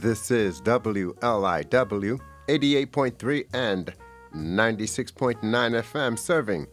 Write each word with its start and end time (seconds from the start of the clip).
This 0.00 0.30
is 0.30 0.60
WLIW 0.60 2.20
88.3 2.48 3.46
and 3.54 3.94
96.9 4.34 5.40
FM 5.40 6.18
serving 6.18 6.66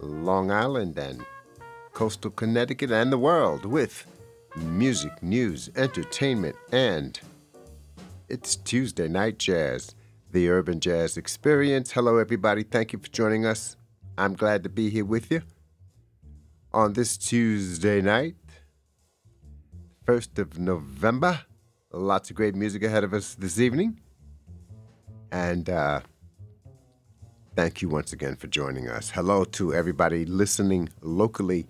Long 0.00 0.50
Island 0.50 0.98
and 0.98 1.24
coastal 1.92 2.32
Connecticut 2.32 2.90
and 2.90 3.12
the 3.12 3.18
world 3.18 3.64
with 3.64 4.06
music, 4.56 5.22
news, 5.22 5.70
entertainment, 5.76 6.56
and 6.72 7.20
it's 8.28 8.56
Tuesday 8.56 9.06
Night 9.06 9.38
Jazz, 9.38 9.94
the 10.32 10.48
Urban 10.48 10.80
Jazz 10.80 11.16
Experience. 11.16 11.92
Hello, 11.92 12.18
everybody. 12.18 12.64
Thank 12.64 12.92
you 12.92 12.98
for 12.98 13.08
joining 13.08 13.46
us. 13.46 13.76
I'm 14.18 14.34
glad 14.34 14.64
to 14.64 14.68
be 14.68 14.90
here 14.90 15.04
with 15.04 15.30
you 15.30 15.42
on 16.72 16.94
this 16.94 17.16
Tuesday 17.16 18.00
night, 18.00 18.34
1st 20.06 20.40
of 20.40 20.58
November. 20.58 21.45
Lots 21.96 22.28
of 22.28 22.36
great 22.36 22.54
music 22.54 22.82
ahead 22.82 23.04
of 23.04 23.14
us 23.14 23.34
this 23.36 23.58
evening. 23.58 23.98
And 25.32 25.70
uh, 25.70 26.00
thank 27.54 27.80
you 27.80 27.88
once 27.88 28.12
again 28.12 28.36
for 28.36 28.48
joining 28.48 28.86
us. 28.90 29.10
Hello 29.10 29.44
to 29.44 29.72
everybody 29.72 30.26
listening 30.26 30.90
locally 31.00 31.66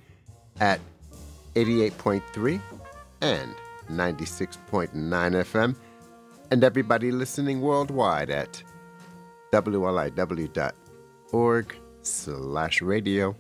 at 0.59 0.81
88.3 1.55 2.61
and 3.21 3.55
96.9 3.89 4.91
FM, 4.93 5.77
and 6.51 6.65
everybody 6.65 7.13
listening 7.13 7.61
worldwide 7.61 8.29
at 8.29 8.61
wliw.org 9.53 10.67
slash 12.03 12.83
radio, 12.83 13.37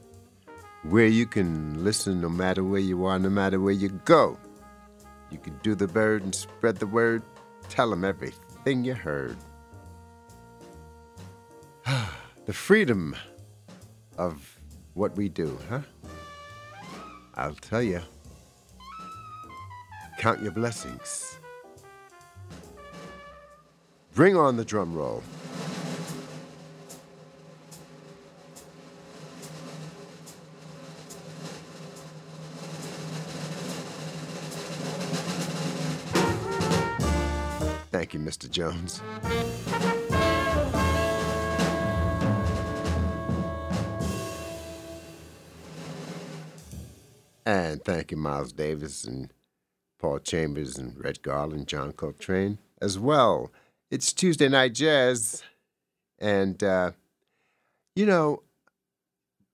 where 0.84 1.08
you 1.08 1.26
can 1.26 1.82
listen 1.82 2.20
no 2.20 2.28
matter 2.28 2.62
where 2.62 2.78
you 2.80 3.04
are, 3.06 3.18
no 3.18 3.28
matter 3.28 3.58
where 3.58 3.74
you 3.74 3.88
go. 4.04 4.38
You 5.30 5.38
can 5.38 5.58
do 5.62 5.74
the 5.74 5.88
bird 5.88 6.22
and 6.22 6.34
spread 6.34 6.76
the 6.76 6.86
word. 6.86 7.22
Tell 7.68 7.90
them 7.90 8.04
everything 8.04 8.84
you 8.84 8.94
heard. 8.94 9.36
the 12.46 12.52
freedom 12.52 13.16
of 14.18 14.58
what 14.94 15.16
we 15.16 15.28
do, 15.28 15.58
huh? 15.68 15.80
I'll 17.34 17.54
tell 17.54 17.82
you. 17.82 18.00
Count 20.18 20.42
your 20.42 20.52
blessings. 20.52 21.38
Bring 24.14 24.36
on 24.36 24.56
the 24.56 24.64
drum 24.64 24.94
roll. 24.94 25.22
Thank 38.06 38.14
you, 38.14 38.20
Mr. 38.20 38.48
Jones. 38.48 39.02
And 47.44 47.84
thank 47.84 48.12
you, 48.12 48.16
Miles 48.16 48.52
Davis 48.52 49.02
and 49.02 49.32
Paul 49.98 50.20
Chambers 50.20 50.78
and 50.78 50.96
Red 51.02 51.20
Garland, 51.22 51.66
John 51.66 51.90
Coltrane 51.94 52.58
as 52.80 52.96
well. 52.96 53.50
It's 53.90 54.12
Tuesday 54.12 54.48
Night 54.48 54.74
Jazz. 54.74 55.42
And, 56.20 56.62
uh, 56.62 56.92
you 57.96 58.06
know, 58.06 58.44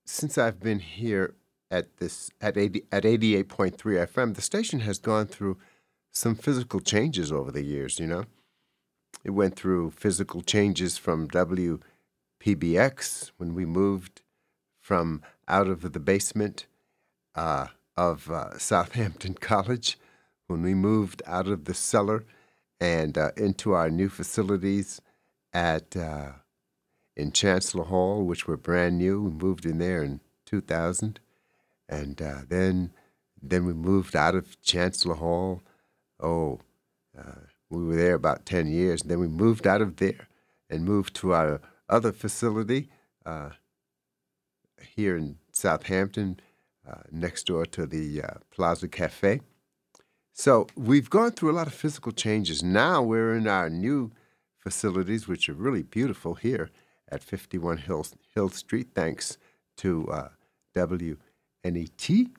since 0.05 0.37
I've 0.37 0.59
been 0.59 0.77
here 0.77 1.33
at 1.71 1.97
this 1.97 2.29
at 2.39 2.55
80, 2.55 2.83
at 2.91 3.01
88.3 3.01 3.73
FM, 3.75 4.35
the 4.35 4.43
station 4.43 4.81
has 4.81 4.99
gone 4.99 5.25
through 5.25 5.57
some 6.11 6.35
physical 6.35 6.81
changes 6.81 7.31
over 7.31 7.51
the 7.51 7.63
years, 7.63 7.97
you 7.97 8.05
know. 8.05 8.25
It 9.23 9.31
went 9.31 9.55
through 9.55 9.91
physical 9.91 10.41
changes 10.41 10.97
from 10.97 11.29
WPBX 11.29 13.31
when 13.37 13.55
we 13.55 13.65
moved 13.65 14.21
from 14.81 15.21
out 15.47 15.67
of 15.67 15.93
the 15.93 15.99
basement 15.99 16.65
uh, 17.35 17.67
of 17.95 18.29
uh, 18.29 18.57
Southampton 18.57 19.33
College, 19.39 19.97
when 20.47 20.61
we 20.61 20.73
moved 20.73 21.21
out 21.25 21.47
of 21.47 21.65
the 21.65 21.73
cellar 21.73 22.25
and 22.79 23.17
uh, 23.17 23.31
into 23.37 23.73
our 23.73 23.89
new 23.89 24.09
facilities 24.09 25.01
at 25.53 25.95
uh, 25.95 26.33
in 27.15 27.31
Chancellor 27.31 27.85
Hall, 27.85 28.23
which 28.23 28.47
were 28.47 28.57
brand 28.57 28.97
new. 28.97 29.21
We 29.21 29.31
moved 29.31 29.65
in 29.65 29.77
there 29.77 30.03
in 30.03 30.19
2000, 30.45 31.19
and 31.87 32.21
uh, 32.21 32.39
then 32.47 32.91
then 33.41 33.65
we 33.65 33.73
moved 33.73 34.15
out 34.15 34.35
of 34.35 34.59
Chancellor 34.61 35.15
Hall. 35.15 35.61
Oh, 36.19 36.59
uh, 37.17 37.47
we 37.69 37.83
were 37.83 37.95
there 37.95 38.15
about 38.15 38.45
10 38.45 38.67
years. 38.67 39.01
And 39.01 39.11
then 39.11 39.19
we 39.19 39.27
moved 39.27 39.65
out 39.65 39.81
of 39.81 39.97
there 39.97 40.27
and 40.69 40.83
moved 40.85 41.15
to 41.15 41.33
our 41.33 41.61
other 41.89 42.11
facility 42.11 42.89
uh, 43.25 43.49
here 44.95 45.17
in 45.17 45.37
Southampton, 45.51 46.39
uh, 46.87 47.01
next 47.11 47.47
door 47.47 47.65
to 47.67 47.85
the 47.85 48.21
uh, 48.21 48.27
Plaza 48.51 48.87
Cafe. 48.87 49.41
So 50.33 50.67
we've 50.75 51.09
gone 51.09 51.31
through 51.31 51.51
a 51.51 51.53
lot 51.53 51.67
of 51.67 51.73
physical 51.73 52.11
changes. 52.11 52.63
Now 52.63 53.01
we're 53.01 53.35
in 53.35 53.47
our 53.47 53.69
new 53.69 54.11
facilities, 54.57 55.27
which 55.27 55.47
are 55.47 55.53
really 55.53 55.83
beautiful 55.83 56.35
here 56.35 56.71
at 57.09 57.23
51 57.23 57.77
Hill, 57.77 58.05
Hill 58.33 58.49
Street, 58.49 58.87
thanks 58.95 59.37
to 59.77 60.07
uh, 60.07 60.29
WNET. 60.75 62.29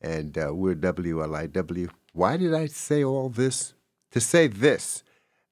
And 0.00 0.38
uh, 0.38 0.54
we're 0.54 0.76
WLIW. 0.76 1.90
Why 2.12 2.36
did 2.36 2.54
I 2.54 2.66
say 2.66 3.02
all 3.02 3.28
this? 3.28 3.74
To 4.16 4.20
say 4.22 4.46
this, 4.46 5.04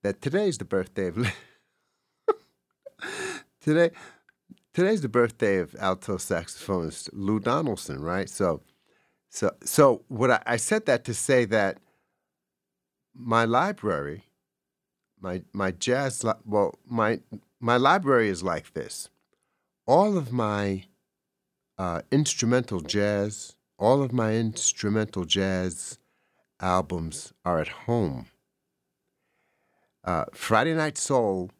that 0.03 0.23
today's 0.23 0.57
the 0.57 0.65
birthday 0.65 1.09
of. 1.09 1.19
today, 3.61 3.91
today's 4.73 5.03
the 5.03 5.09
birthday 5.11 5.59
of 5.59 5.77
alto 5.79 6.17
saxophonist 6.17 7.11
Lou 7.13 7.41
Donaldson, 7.41 8.01
right? 8.01 8.27
So, 8.27 8.63
so, 9.29 9.51
so 9.63 10.01
what 10.09 10.31
I, 10.31 10.43
I 10.47 10.57
said 10.57 10.87
that 10.87 11.05
to 11.05 11.13
say 11.13 11.45
that 11.45 11.77
my 13.15 13.45
library, 13.45 14.25
my 15.21 15.43
my 15.53 15.71
jazz, 15.71 16.25
li- 16.25 16.33
well, 16.47 16.79
my 16.89 17.21
my 17.61 17.77
library 17.77 18.31
is 18.31 18.43
like 18.43 18.73
this. 18.73 19.11
All 19.87 20.17
of 20.17 20.33
my 20.33 20.87
uh, 21.77 22.01
instrumental 22.11 22.81
jazz, 22.81 23.57
all 23.79 24.03
of 24.03 24.15
my 24.15 24.33
instrumental 24.33 25.27
jazz 25.27 25.99
albums 26.61 27.35
are 27.45 27.61
at 27.61 27.69
home. 27.69 28.29
Uh, 30.04 30.26
Friday 30.32 30.75
Night 30.75 30.98
Soul 30.98 31.50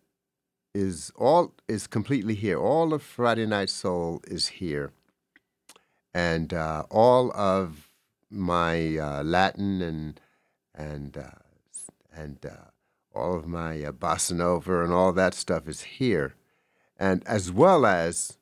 is 0.75 1.11
all 1.17 1.55
is 1.67 1.87
completely 1.87 2.35
here. 2.35 2.59
All 2.59 2.93
of 2.93 3.03
Friday 3.03 3.47
Night 3.47 3.71
Soul 3.71 4.21
is 4.27 4.49
here, 4.49 4.93
and 6.13 6.53
uh, 6.53 6.85
all 6.91 7.33
of 7.35 7.89
my 8.31 8.99
uh, 8.99 9.23
Latin 9.23 9.81
and 9.81 10.21
and 10.75 11.17
uh, 11.17 11.41
and 12.13 12.45
uh, 12.45 12.71
all 13.15 13.35
of 13.35 13.47
my 13.47 13.83
uh, 13.83 13.93
bossa 13.93 14.37
nova 14.37 14.85
and 14.85 14.93
all 14.93 15.13
that 15.13 15.33
stuff 15.33 15.67
is 15.67 15.83
here, 15.83 16.35
and 16.99 17.27
as 17.27 17.51
well 17.51 17.87
as 17.87 18.37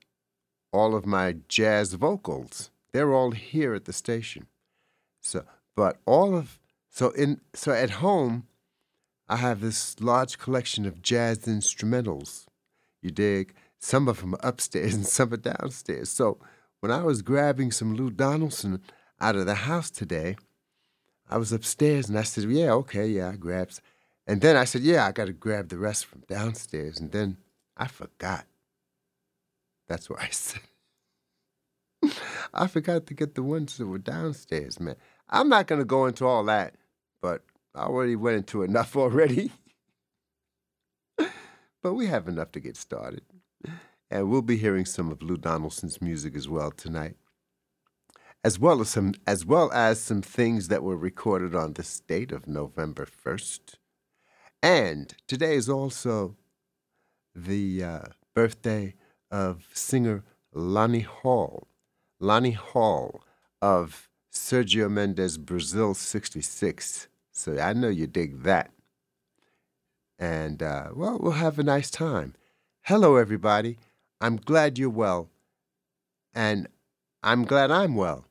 all 0.72 0.96
of 0.96 1.06
my 1.06 1.36
jazz 1.46 1.94
vocals. 1.94 2.70
They're 2.92 3.14
all 3.14 3.30
here 3.30 3.72
at 3.72 3.84
the 3.84 3.92
station. 3.92 4.48
So, 5.20 5.44
but 5.76 5.98
all 6.06 6.34
of 6.34 6.58
so 6.90 7.10
in 7.10 7.40
so 7.54 7.70
at 7.72 7.90
home 7.90 8.48
I 9.32 9.36
have 9.36 9.62
this 9.62 9.98
large 9.98 10.36
collection 10.36 10.84
of 10.84 11.00
jazz 11.00 11.46
instrumentals. 11.46 12.44
You 13.00 13.10
dig? 13.10 13.54
Some 13.78 14.06
of 14.06 14.20
them 14.20 14.34
are 14.34 14.46
upstairs 14.46 14.92
and 14.98 15.06
some 15.06 15.32
are 15.32 15.38
downstairs. 15.38 16.10
So 16.10 16.36
when 16.80 16.92
I 16.92 17.02
was 17.02 17.22
grabbing 17.22 17.70
some 17.72 17.94
Lou 17.94 18.10
Donaldson 18.10 18.82
out 19.22 19.36
of 19.36 19.46
the 19.46 19.54
house 19.54 19.88
today, 19.88 20.36
I 21.30 21.38
was 21.38 21.50
upstairs 21.50 22.10
and 22.10 22.18
I 22.18 22.24
said, 22.24 22.44
Yeah, 22.44 22.72
okay, 22.72 23.06
yeah, 23.06 23.30
I 23.30 23.36
grabbed. 23.36 23.80
And 24.26 24.42
then 24.42 24.54
I 24.54 24.64
said, 24.64 24.82
Yeah, 24.82 25.06
I 25.06 25.12
got 25.12 25.28
to 25.28 25.32
grab 25.32 25.70
the 25.70 25.78
rest 25.78 26.04
from 26.04 26.24
downstairs. 26.28 27.00
And 27.00 27.10
then 27.10 27.38
I 27.74 27.86
forgot. 27.86 28.44
That's 29.88 30.10
what 30.10 30.20
I 30.20 30.28
said. 30.30 30.60
I 32.52 32.66
forgot 32.66 33.06
to 33.06 33.14
get 33.14 33.34
the 33.34 33.42
ones 33.42 33.78
that 33.78 33.86
were 33.86 33.96
downstairs, 33.96 34.78
man. 34.78 34.96
I'm 35.30 35.48
not 35.48 35.68
going 35.68 35.80
to 35.80 35.86
go 35.86 36.04
into 36.04 36.26
all 36.26 36.44
that, 36.44 36.74
but 37.22 37.44
I 37.74 37.84
already 37.84 38.16
went 38.16 38.36
into 38.36 38.62
enough 38.62 38.96
already. 38.96 39.52
but 41.16 41.94
we 41.94 42.06
have 42.06 42.28
enough 42.28 42.52
to 42.52 42.60
get 42.60 42.76
started. 42.76 43.22
And 44.10 44.30
we'll 44.30 44.42
be 44.42 44.58
hearing 44.58 44.84
some 44.84 45.10
of 45.10 45.22
Lou 45.22 45.38
Donaldson's 45.38 46.02
music 46.02 46.36
as 46.36 46.48
well 46.48 46.70
tonight. 46.70 47.16
As 48.44 48.58
well 48.58 48.80
as 48.80 48.90
some 48.90 49.14
as 49.26 49.46
well 49.46 49.70
as 49.72 50.00
some 50.00 50.20
things 50.20 50.68
that 50.68 50.82
were 50.82 50.96
recorded 50.96 51.54
on 51.54 51.72
this 51.72 52.00
date 52.00 52.32
of 52.32 52.48
November 52.48 53.06
1st. 53.06 53.76
And 54.62 55.14
today 55.26 55.54
is 55.54 55.68
also 55.68 56.36
the 57.34 57.82
uh, 57.82 58.00
birthday 58.34 58.94
of 59.30 59.68
singer 59.72 60.24
Lani 60.52 61.00
Hall. 61.00 61.68
Lani 62.20 62.52
Hall 62.52 63.24
of 63.60 64.08
Sergio 64.32 64.90
Mendes 64.90 65.38
Brazil 65.38 65.94
66. 65.94 67.08
So 67.32 67.58
I 67.58 67.72
know 67.72 67.88
you 67.88 68.06
dig 68.06 68.42
that. 68.42 68.70
And, 70.18 70.62
uh, 70.62 70.90
well, 70.94 71.18
we'll 71.18 71.32
have 71.32 71.58
a 71.58 71.64
nice 71.64 71.90
time. 71.90 72.34
Hello, 72.82 73.16
everybody. 73.16 73.78
I'm 74.20 74.36
glad 74.36 74.78
you're 74.78 74.90
well. 74.90 75.30
And 76.34 76.68
I'm 77.22 77.44
glad 77.44 77.70
I'm 77.70 77.96
well. 77.96 78.26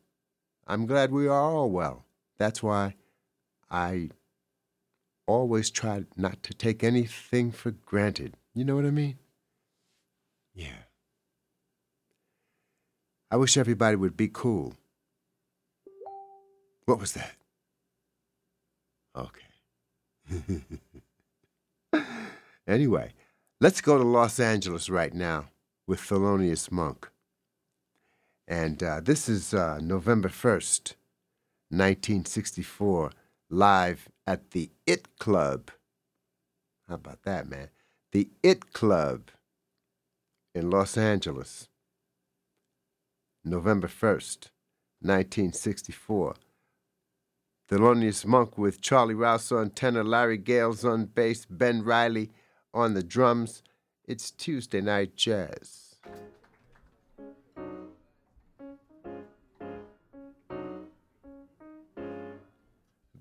I'm 0.68 0.86
glad 0.86 1.12
we 1.12 1.28
are 1.28 1.42
all 1.42 1.70
well. 1.70 2.06
That's 2.38 2.64
why 2.64 2.96
I 3.70 4.12
always 5.26 5.70
try 5.70 6.06
not 6.16 6.44
to 6.44 6.54
take 6.54 6.84
anything 6.84 7.52
for 7.52 7.72
granted. 7.72 8.36
You 8.54 8.64
know 8.64 8.76
what 8.76 8.86
I 8.86 8.92
mean? 8.92 9.18
Yeah. 10.54 10.84
I 13.30 13.38
wish 13.38 13.58
everybody 13.58 13.96
would 13.96 14.16
be 14.16 14.30
cool. 14.32 14.76
What 16.86 17.00
was 17.00 17.14
that? 17.14 17.36
Okay. 19.16 20.62
anyway, 22.68 23.14
let's 23.60 23.82
go 23.82 23.98
to 23.98 24.04
Los 24.04 24.40
Angeles 24.40 24.90
right 24.90 25.14
now 25.14 25.50
with 25.88 26.00
Thelonious 26.00 26.72
Monk. 26.72 27.10
And 28.48 28.82
uh, 28.82 29.02
this 29.02 29.28
is 29.28 29.54
uh, 29.54 29.80
November 29.82 30.30
1st, 30.30 30.96
1964, 31.70 33.12
live 33.50 34.10
at 34.26 34.52
the 34.52 34.70
IT 34.88 35.18
Club. 35.20 35.72
How 36.88 36.96
about 36.96 37.24
that, 37.24 37.50
man? 37.50 37.70
The 38.12 38.30
IT 38.44 38.74
Club 38.74 39.30
in 40.54 40.70
Los 40.70 40.98
Angeles. 40.98 41.70
November 43.44 43.88
1st, 43.88 44.50
1964. 45.02 46.36
Thelonious 47.72 48.26
Monk 48.26 48.58
with 48.58 48.82
Charlie 48.82 49.14
Rouse 49.14 49.50
on 49.50 49.70
tenor, 49.70 50.04
Larry 50.04 50.38
Gales 50.38 50.84
on 50.84 51.06
bass, 51.06 51.46
Ben 51.50 51.86
Riley 51.86 52.30
on 52.74 52.96
the 52.96 53.02
drums. 53.02 53.64
It's 54.06 54.30
Tuesday 54.30 54.82
Night 54.82 55.16
Jazz. 55.16 55.96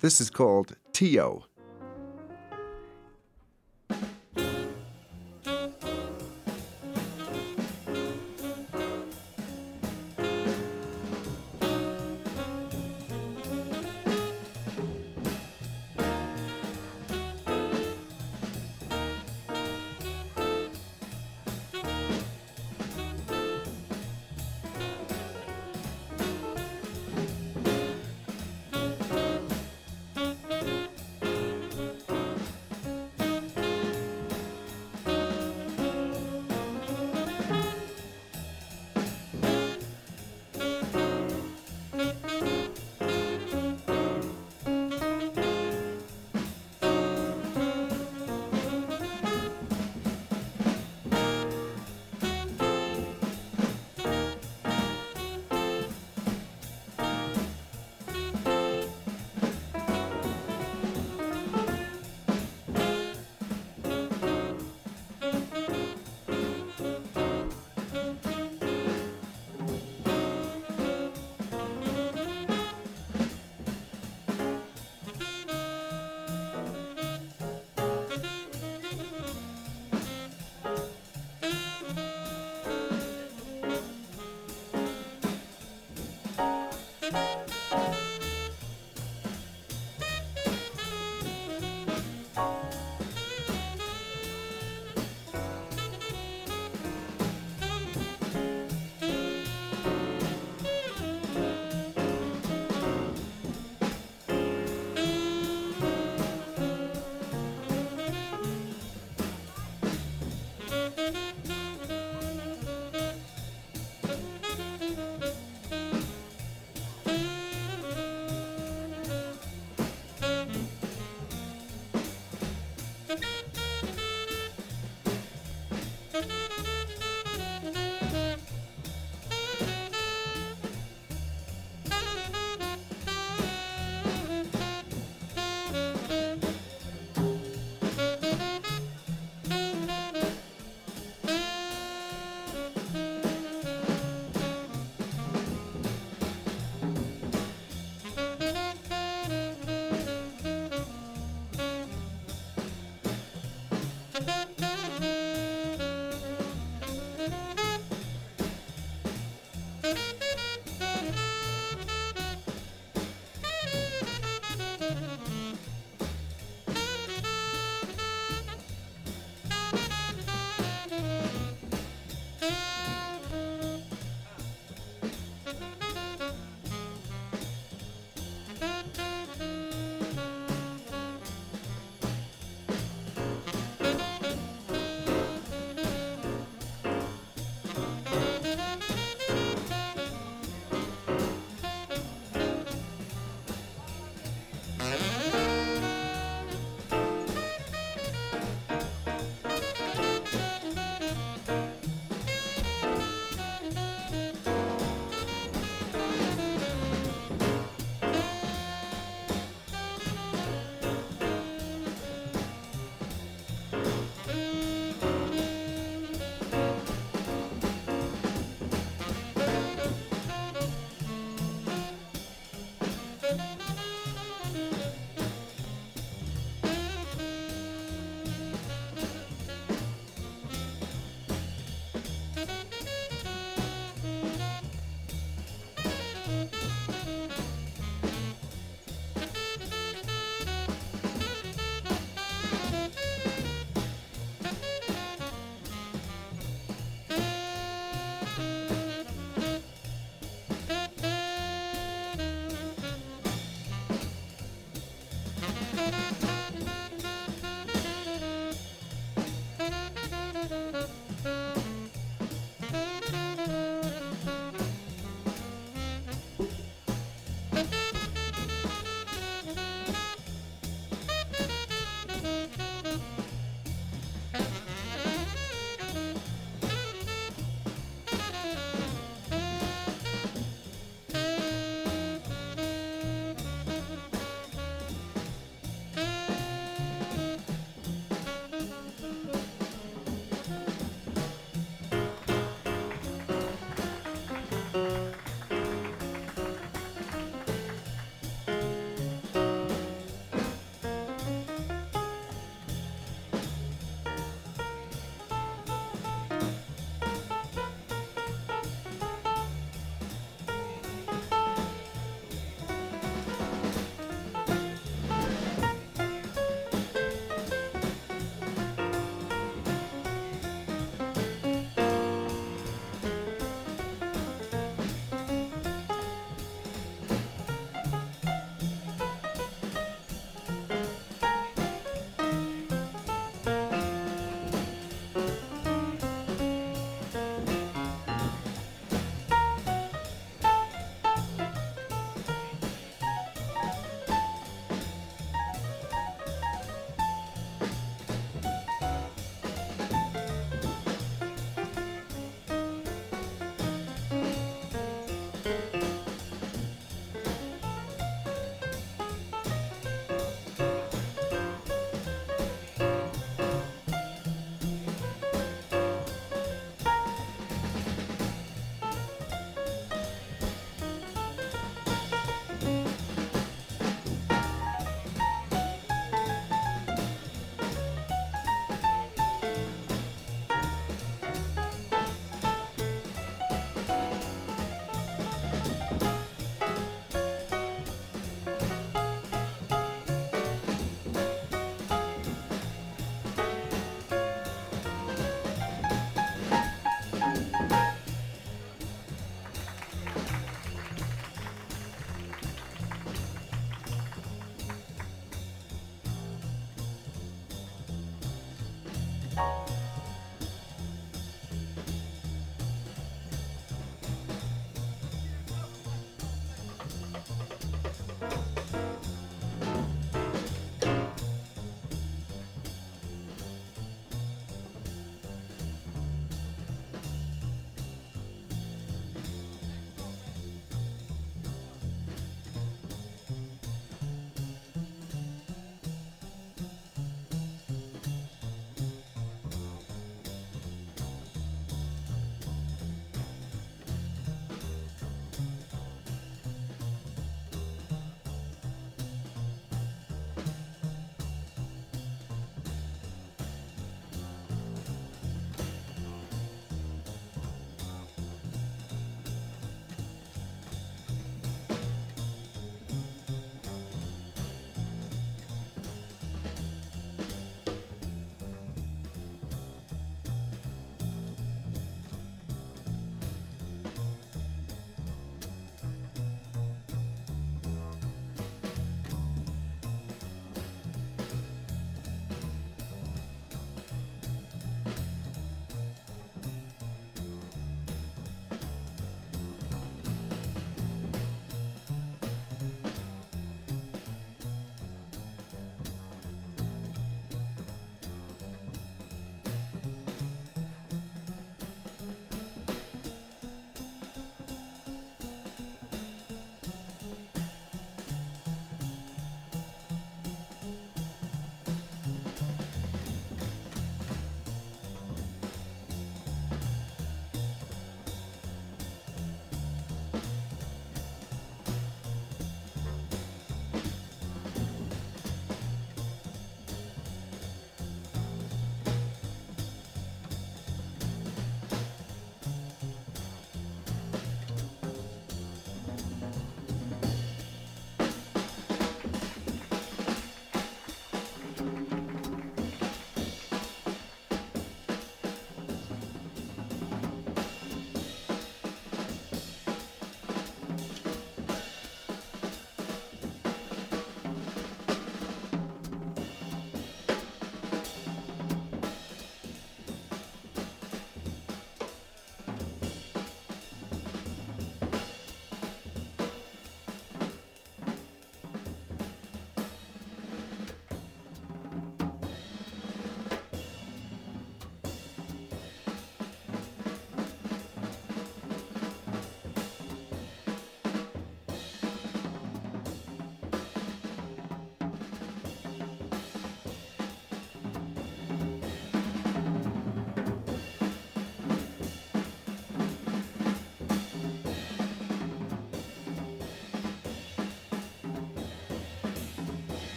This 0.00 0.20
is 0.20 0.30
called 0.30 0.74
Teo. 0.92 1.44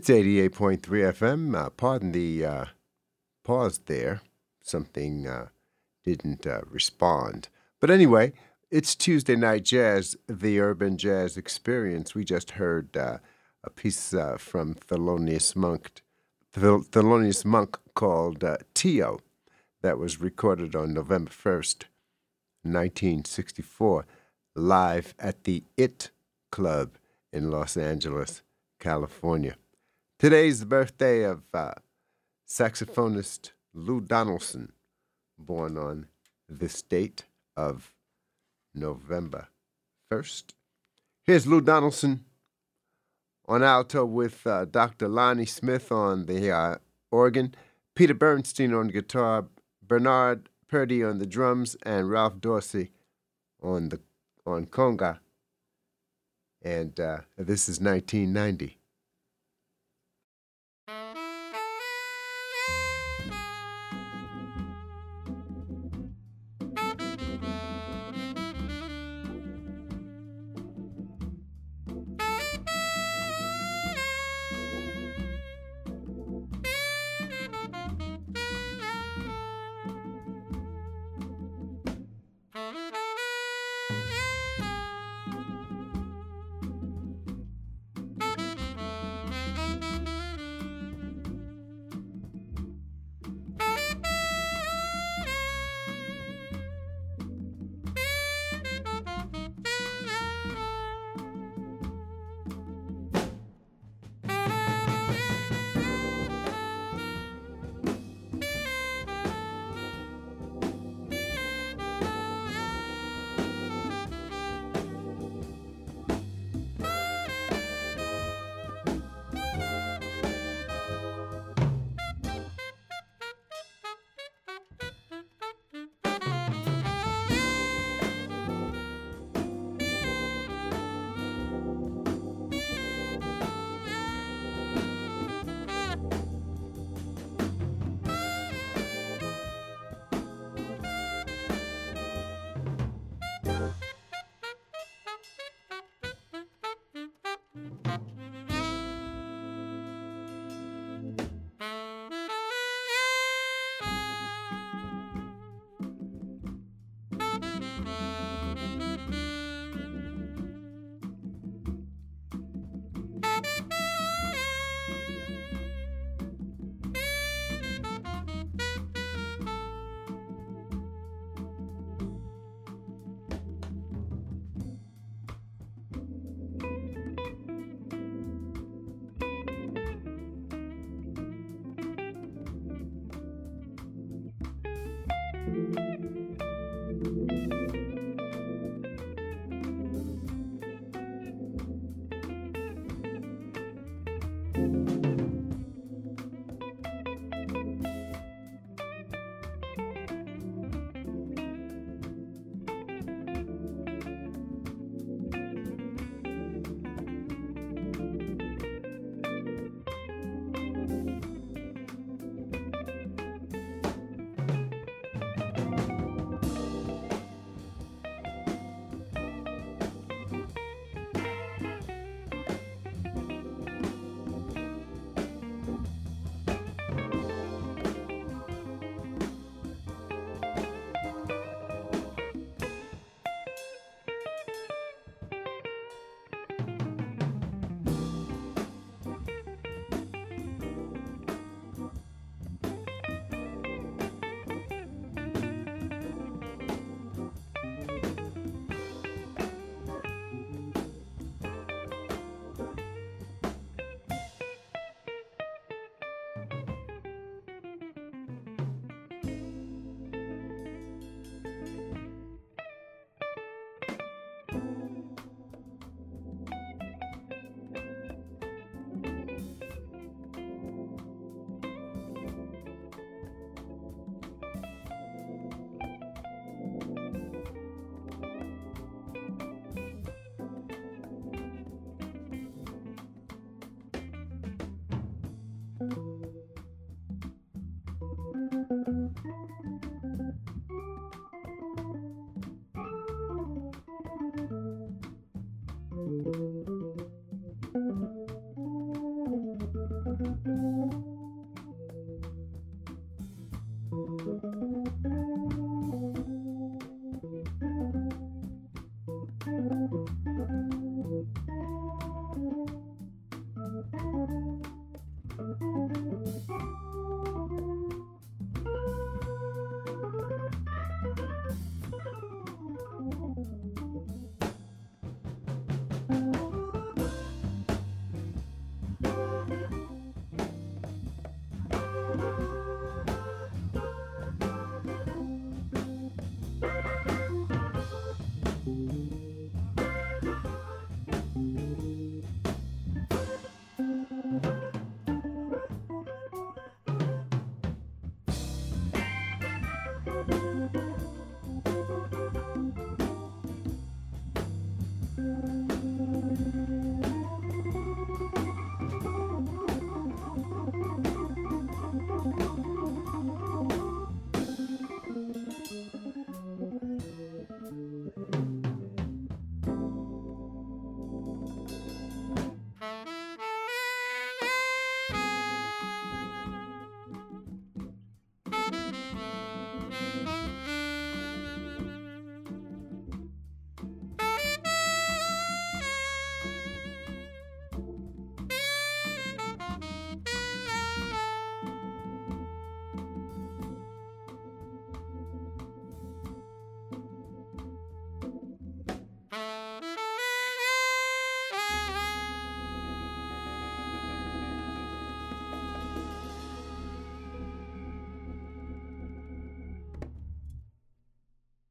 It's 0.00 0.08
88.3 0.08 0.80
FM. 0.80 1.54
Uh, 1.54 1.68
pardon 1.68 2.12
the 2.12 2.42
uh, 2.42 2.64
pause 3.44 3.80
there. 3.84 4.22
Something 4.62 5.26
uh, 5.26 5.48
didn't 6.02 6.46
uh, 6.46 6.62
respond. 6.70 7.50
But 7.80 7.90
anyway, 7.90 8.32
it's 8.70 8.94
Tuesday 8.94 9.36
Night 9.36 9.62
Jazz, 9.62 10.16
the 10.26 10.58
Urban 10.58 10.96
Jazz 10.96 11.36
Experience. 11.36 12.14
We 12.14 12.24
just 12.24 12.52
heard 12.52 12.96
uh, 12.96 13.18
a 13.62 13.68
piece 13.68 14.14
uh, 14.14 14.38
from 14.38 14.74
Thelonious 14.74 15.54
Monk, 15.54 16.00
Thel- 16.54 16.80
Thelonious 16.80 17.44
Monk 17.44 17.76
called 17.92 18.42
Teo 18.72 19.20
that 19.82 19.98
was 19.98 20.18
recorded 20.18 20.74
on 20.74 20.94
November 20.94 21.30
1st, 21.30 21.84
1964, 22.62 24.06
live 24.54 25.14
at 25.18 25.44
the 25.44 25.64
IT 25.76 26.10
Club 26.50 26.92
in 27.34 27.50
Los 27.50 27.76
Angeles, 27.76 28.40
California. 28.78 29.56
Today's 30.20 30.60
the 30.60 30.66
birthday 30.66 31.22
of 31.22 31.44
uh, 31.54 31.72
saxophonist 32.46 33.52
Lou 33.72 34.02
Donaldson, 34.02 34.72
born 35.38 35.78
on 35.78 36.08
this 36.46 36.82
date 36.82 37.24
of 37.56 37.94
November 38.74 39.48
1st. 40.12 40.52
Here's 41.22 41.46
Lou 41.46 41.62
Donaldson 41.62 42.26
on 43.48 43.62
alto 43.62 44.04
with 44.04 44.46
uh, 44.46 44.66
Dr. 44.66 45.08
Lonnie 45.08 45.46
Smith 45.46 45.90
on 45.90 46.26
the 46.26 46.50
uh, 46.50 46.74
organ, 47.10 47.54
Peter 47.94 48.12
Bernstein 48.12 48.74
on 48.74 48.88
guitar, 48.88 49.46
Bernard 49.82 50.50
Purdie 50.68 51.02
on 51.02 51.18
the 51.18 51.24
drums, 51.24 51.78
and 51.82 52.10
Ralph 52.10 52.42
Dorsey 52.42 52.90
on 53.62 53.88
the 53.88 54.00
on 54.44 54.66
conga. 54.66 55.20
And 56.60 57.00
uh, 57.00 57.20
this 57.38 57.70
is 57.70 57.80
1990. 57.80 58.79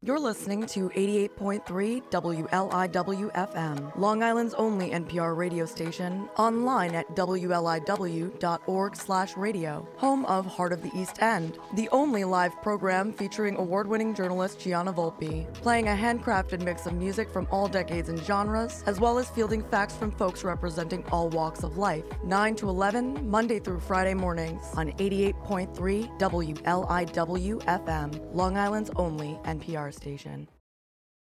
You're 0.10 0.18
listening 0.18 0.66
to 0.66 0.90
88. 0.96 1.29
100.3 1.40 2.04
WLIWFM, 2.10 3.98
Long 3.98 4.24
Island's 4.24 4.54
only 4.56 4.92
NPR 4.92 5.36
radio 5.36 5.66
station, 5.66 6.30
online 6.38 6.96
at 6.96 7.08
WLIW.org 7.16 8.96
slash 8.96 9.38
radio, 9.38 9.88
home 9.98 10.26
of 10.26 10.46
Heart 10.46 10.74
of 10.74 10.84
the 10.84 10.92
East 10.94 11.22
End, 11.22 11.58
the 11.76 11.88
only 11.90 12.26
live 12.26 12.62
program 12.62 13.14
featuring 13.14 13.56
award-winning 13.56 14.14
journalist 14.14 14.60
Gianna 14.60 14.92
Volpe, 14.92 15.52
playing 15.56 15.88
a 15.88 15.96
handcrafted 15.96 16.62
mix 16.62 16.86
of 16.86 16.94
music 16.94 17.30
from 17.30 17.48
all 17.52 17.68
decades 17.68 18.10
and 18.10 18.20
genres, 18.20 18.84
as 18.86 19.00
well 19.00 19.18
as 19.18 19.30
fielding 19.30 19.64
facts 19.64 19.96
from 19.96 20.12
folks 20.12 20.44
representing 20.44 21.06
all 21.12 21.30
walks 21.30 21.64
of 21.64 21.78
life, 21.78 22.04
9 22.26 22.56
to 22.56 22.70
11, 22.70 23.30
Monday 23.30 23.60
through 23.60 23.80
Friday 23.80 24.14
mornings 24.14 24.64
on 24.76 24.92
88.3 24.94 26.20
WLIWFM, 26.20 28.36
Long 28.36 28.58
Island's 28.58 28.92
only 28.98 29.40
NPR 29.46 29.94
station. 29.94 30.48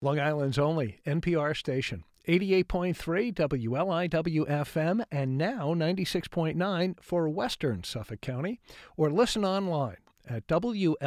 Long 0.01 0.19
Island's 0.19 0.57
only 0.57 0.99
NPR 1.05 1.55
station. 1.55 2.03
88.3 2.27 3.33
WLIW 3.33 4.47
FM 4.47 5.03
and 5.11 5.37
now 5.37 5.73
96.9 5.73 6.95
for 7.01 7.29
Western 7.29 7.83
Suffolk 7.83 8.21
County 8.21 8.59
or 8.95 9.09
listen 9.09 9.43
online 9.43 9.97
at 10.27 10.47
wliw.org 10.47 11.01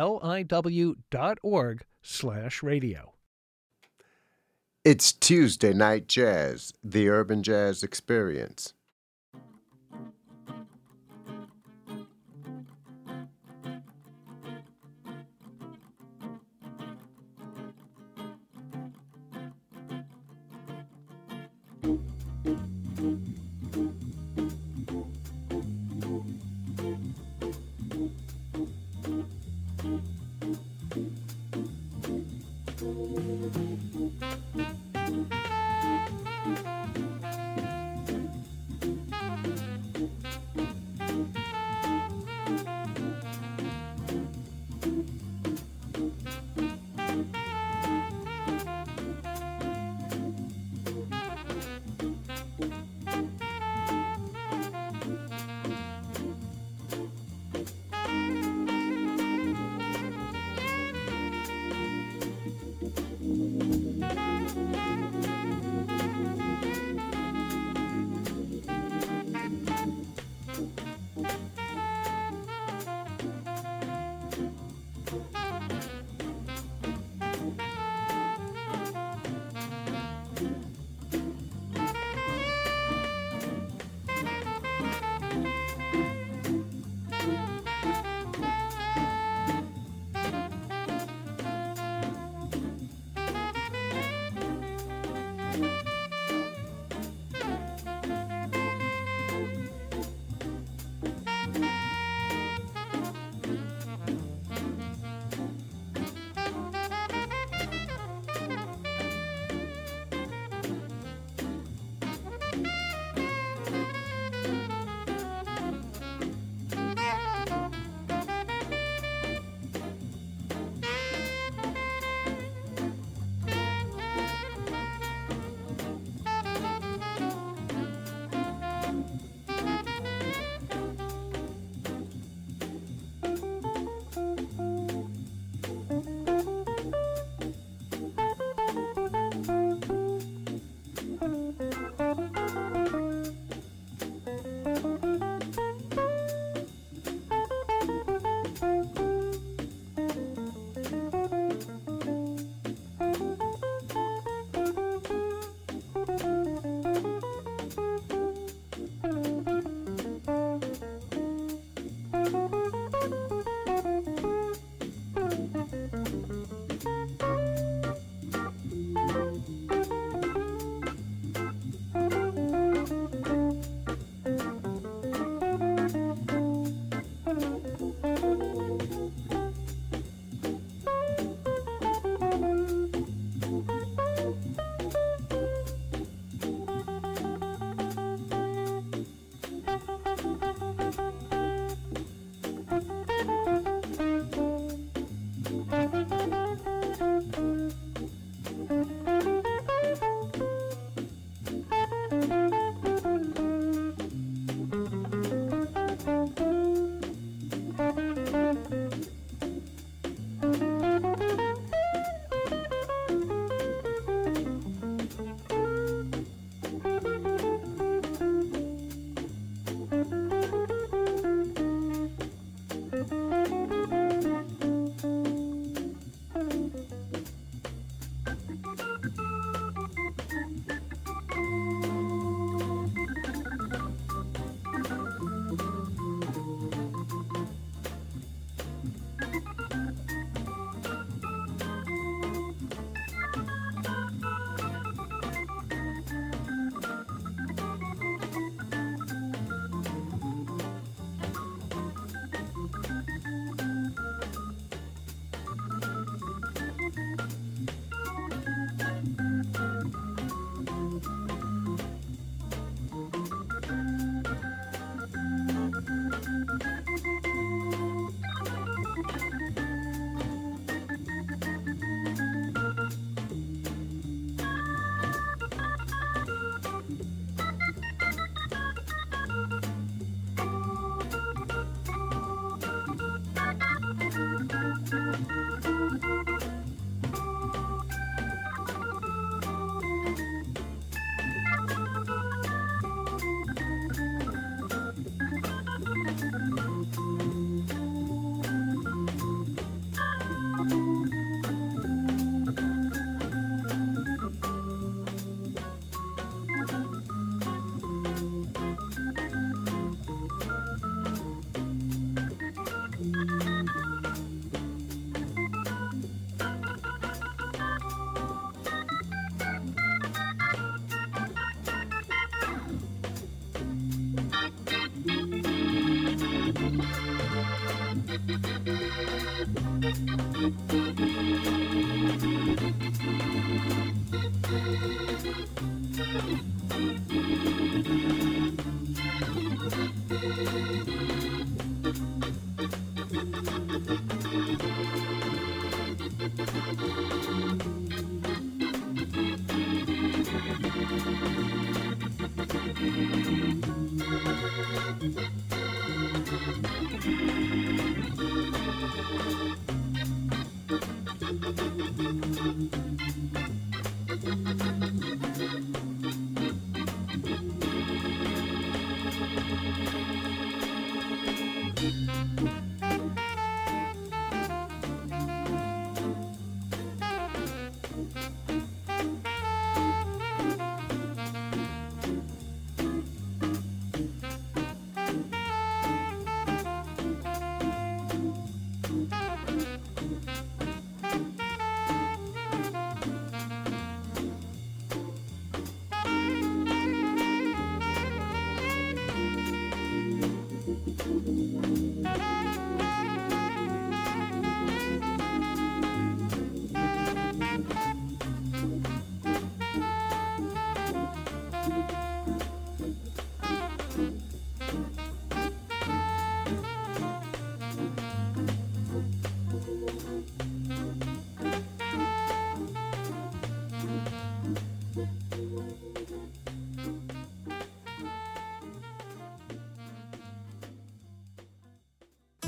slash 2.02 2.62
radio. 2.62 3.12
It's 4.84 5.12
Tuesday 5.12 5.72
Night 5.72 6.08
Jazz, 6.08 6.72
the 6.82 7.08
Urban 7.08 7.42
Jazz 7.42 7.82
Experience. 7.82 8.74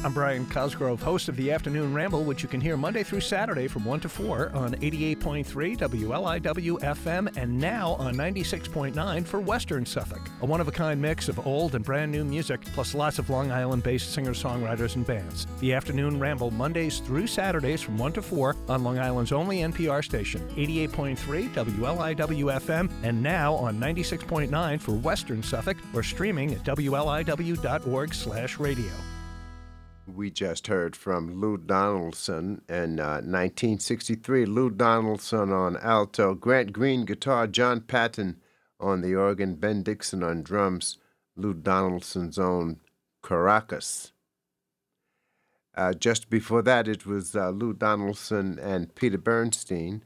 I'm 0.07 0.13
Brian 0.13 0.47
Cosgrove, 0.47 1.03
host 1.03 1.29
of 1.29 1.35
the 1.35 1.51
Afternoon 1.51 1.93
Ramble, 1.93 2.23
which 2.23 2.41
you 2.41 2.49
can 2.49 2.61
hear 2.61 2.77
Monday 2.77 3.03
through 3.03 3.23
Saturday 3.23 3.67
from 3.67 3.85
1 3.85 3.99
to 3.99 4.09
4 4.09 4.53
on 4.55 4.77
88.3 4.77 5.45
WLIW 5.77 6.79
FM 6.79 7.37
and 7.37 7.59
now 7.59 7.95
on 7.95 8.15
96.9 8.15 9.27
for 9.27 9.41
Western 9.41 9.85
Suffolk. 9.85 10.21
A 10.43 10.47
one 10.47 10.61
of 10.61 10.69
a 10.69 10.71
kind 10.71 11.03
mix 11.03 11.29
of 11.29 11.45
old 11.45 11.75
and 11.75 11.85
brand 11.85 12.13
new 12.13 12.25
music, 12.25 12.61
plus 12.67 12.95
lots 12.95 13.19
of 13.19 13.31
Long 13.31 13.51
Island 13.51 13.83
based 13.83 14.13
singer 14.13 14.31
songwriters 14.31 14.95
and 14.95 15.05
bands. 15.05 15.49
The 15.59 15.75
Afternoon 15.75 16.21
Ramble, 16.21 16.53
Mondays 16.53 17.01
through 17.01 17.27
Saturdays 17.27 17.83
from 17.83 17.99
1 17.99 18.13
to 18.13 18.23
4 18.23 18.55
on 18.69 18.85
Long 18.85 19.01
Island's 19.01 19.33
only 19.33 19.59
NPR 19.63 20.05
station, 20.05 20.41
88.3 20.51 21.53
WLIW 21.53 22.61
FM, 22.61 22.93
and 23.03 23.21
now 23.21 23.55
on 23.55 23.81
96.9 23.81 24.81
for 24.81 24.93
Western 24.93 25.43
Suffolk 25.43 25.79
or 25.93 26.05
streaming 26.05 26.53
at 26.53 26.63
WLIW.org 26.63 28.15
slash 28.15 28.61
radio. 28.61 28.93
We 30.17 30.31
just 30.31 30.69
heard 30.69 30.97
from 30.97 31.43
Lou 31.43 31.59
Donaldson 31.59 32.63
in 32.71 32.99
uh, 32.99 33.21
1963. 33.21 34.47
Lou 34.47 34.71
Donaldson 34.71 35.53
on 35.53 35.77
alto, 35.77 36.35
Grant 36.35 36.73
Green 36.73 37.05
guitar, 37.05 37.47
John 37.47 37.83
Patton 37.83 38.41
on 38.81 39.03
the 39.03 39.15
organ, 39.15 39.57
Ben 39.57 39.83
Dixon 39.83 40.23
on 40.23 40.43
drums, 40.43 40.97
Lou 41.37 41.53
Donaldson's 41.53 42.39
own 42.39 42.81
Caracas. 43.23 44.13
Uh, 45.75 45.93
just 45.93 46.31
before 46.31 46.63
that, 46.63 46.89
it 46.89 47.05
was 47.05 47.37
uh, 47.37 47.51
Lou 47.51 47.75
Donaldson 47.75 48.59
and 48.59 48.95
Peter 48.95 49.19
Bernstein, 49.19 50.03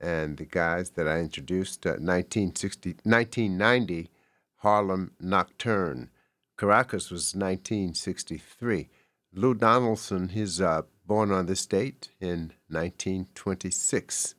and 0.00 0.38
the 0.38 0.44
guys 0.44 0.90
that 0.90 1.06
I 1.06 1.20
introduced, 1.20 1.86
uh, 1.86 1.90
1960, 1.90 2.96
1990, 3.04 4.10
Harlem 4.56 5.12
Nocturne. 5.20 6.10
Caracas 6.56 7.12
was 7.12 7.36
1963. 7.36 8.88
Lou 9.34 9.54
Donaldson, 9.54 10.28
he's 10.28 10.60
uh, 10.60 10.82
born 11.06 11.32
on 11.32 11.46
this 11.46 11.64
date 11.64 12.10
in 12.20 12.52
1926 12.68 14.34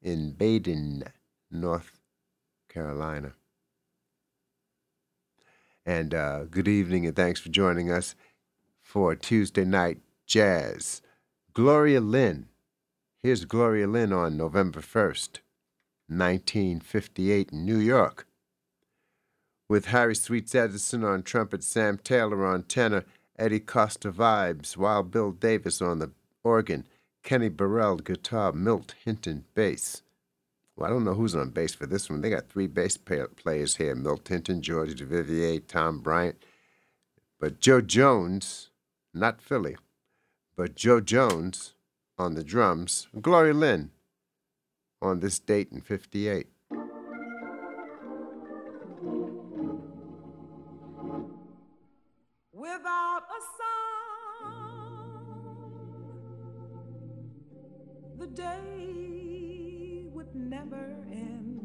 in 0.00 0.32
Badin, 0.32 1.06
North 1.50 2.00
Carolina. 2.70 3.34
And 5.84 6.14
uh, 6.14 6.44
good 6.44 6.66
evening, 6.66 7.06
and 7.06 7.14
thanks 7.14 7.40
for 7.40 7.50
joining 7.50 7.90
us 7.90 8.14
for 8.80 9.14
Tuesday 9.14 9.66
Night 9.66 9.98
Jazz. 10.26 11.02
Gloria 11.52 12.00
Lynne. 12.00 12.48
Here's 13.22 13.44
Gloria 13.44 13.86
Lynne 13.86 14.14
on 14.14 14.38
November 14.38 14.80
1st, 14.80 15.40
1958, 16.08 17.50
in 17.52 17.66
New 17.66 17.78
York. 17.78 18.26
With 19.68 19.86
Harry 19.86 20.14
Sweets 20.14 20.54
Edison 20.54 21.04
on 21.04 21.22
trumpet, 21.22 21.62
Sam 21.62 21.98
Taylor 21.98 22.46
on 22.46 22.62
tenor, 22.62 23.04
Eddie 23.38 23.60
Costa 23.60 24.10
vibes, 24.10 24.76
Wild 24.76 25.10
Bill 25.10 25.32
Davis 25.32 25.82
on 25.82 25.98
the 25.98 26.10
organ, 26.42 26.86
Kenny 27.22 27.48
Burrell 27.48 27.96
guitar, 27.96 28.52
Milt 28.52 28.94
Hinton 29.04 29.44
bass. 29.54 30.02
Well, 30.76 30.88
I 30.88 30.92
don't 30.92 31.04
know 31.04 31.14
who's 31.14 31.34
on 31.34 31.50
bass 31.50 31.74
for 31.74 31.86
this 31.86 32.08
one. 32.08 32.20
They 32.20 32.30
got 32.30 32.48
three 32.48 32.66
bass 32.66 32.96
players 32.96 33.76
here 33.76 33.94
Milt 33.94 34.28
Hinton, 34.28 34.62
George 34.62 34.94
Duvivier, 34.94 35.66
Tom 35.66 36.00
Bryant. 36.00 36.42
But 37.38 37.60
Joe 37.60 37.80
Jones, 37.80 38.70
not 39.12 39.42
Philly, 39.42 39.76
but 40.56 40.74
Joe 40.74 41.00
Jones 41.00 41.74
on 42.18 42.34
the 42.34 42.44
drums, 42.44 43.08
Glory 43.20 43.52
Lynne 43.52 43.90
on 45.02 45.20
this 45.20 45.38
date 45.38 45.68
in 45.70 45.80
58. 45.80 46.46
A 53.36 53.40
song, 53.58 55.26
the 58.18 58.26
day 58.28 60.04
would 60.12 60.34
never 60.34 60.96
end. 61.10 61.60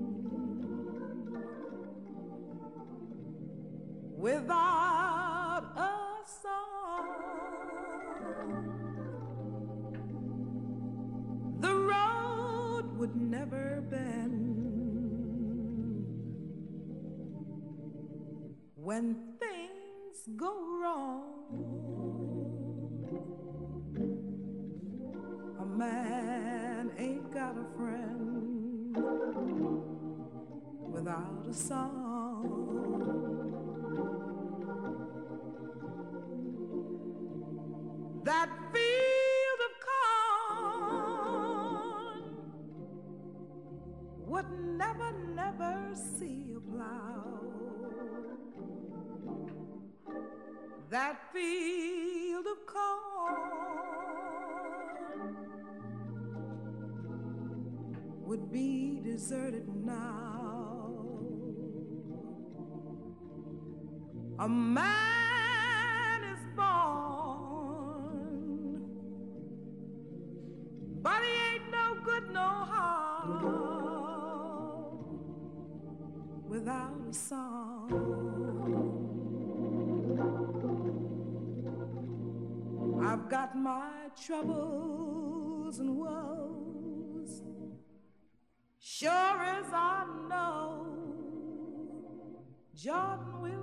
Without 4.17 5.65
a 5.77 6.17
song, 6.43 7.07
the 11.59 11.73
road 11.73 12.97
would 12.97 13.15
never 13.15 13.81
bend. 13.89 14.57
When 18.75 19.15
things 19.39 20.27
go 20.35 20.53
wrong, 20.81 21.40
a 25.59 25.65
man 25.65 26.91
ain't 26.97 27.31
got 27.33 27.55
a 27.57 27.65
friend 27.75 28.95
without 30.91 31.45
a 31.49 31.53
song. 31.53 32.71
That 38.23 38.49
field 38.71 39.61
of 39.67 39.73
corn 40.89 41.11
would 44.27 44.49
never, 44.77 45.11
never 45.35 45.93
see 45.95 46.53
a 46.55 46.59
plow. 46.59 47.60
That 50.91 51.17
field 51.31 52.45
of 52.47 52.65
corn 52.65 53.35
would 58.25 58.51
be 58.51 58.99
deserted 59.01 59.69
now. 59.85 60.89
A 64.39 64.49
man 64.49 66.23
is 66.25 66.43
born, 66.57 66.81
but 71.01 71.23
he 71.23 71.31
ain't 71.53 71.71
no 71.71 71.95
good 72.03 72.33
no 72.33 72.65
how 72.73 73.29
without 76.49 76.99
a 77.09 77.13
song. 77.13 77.50
My 83.61 84.09
troubles 84.25 85.79
and 85.79 85.95
woes, 85.95 87.43
sure 88.79 89.09
as 89.09 89.65
I 89.71 90.05
know 90.29 90.87
Jordan 92.73 93.41
will 93.41 93.60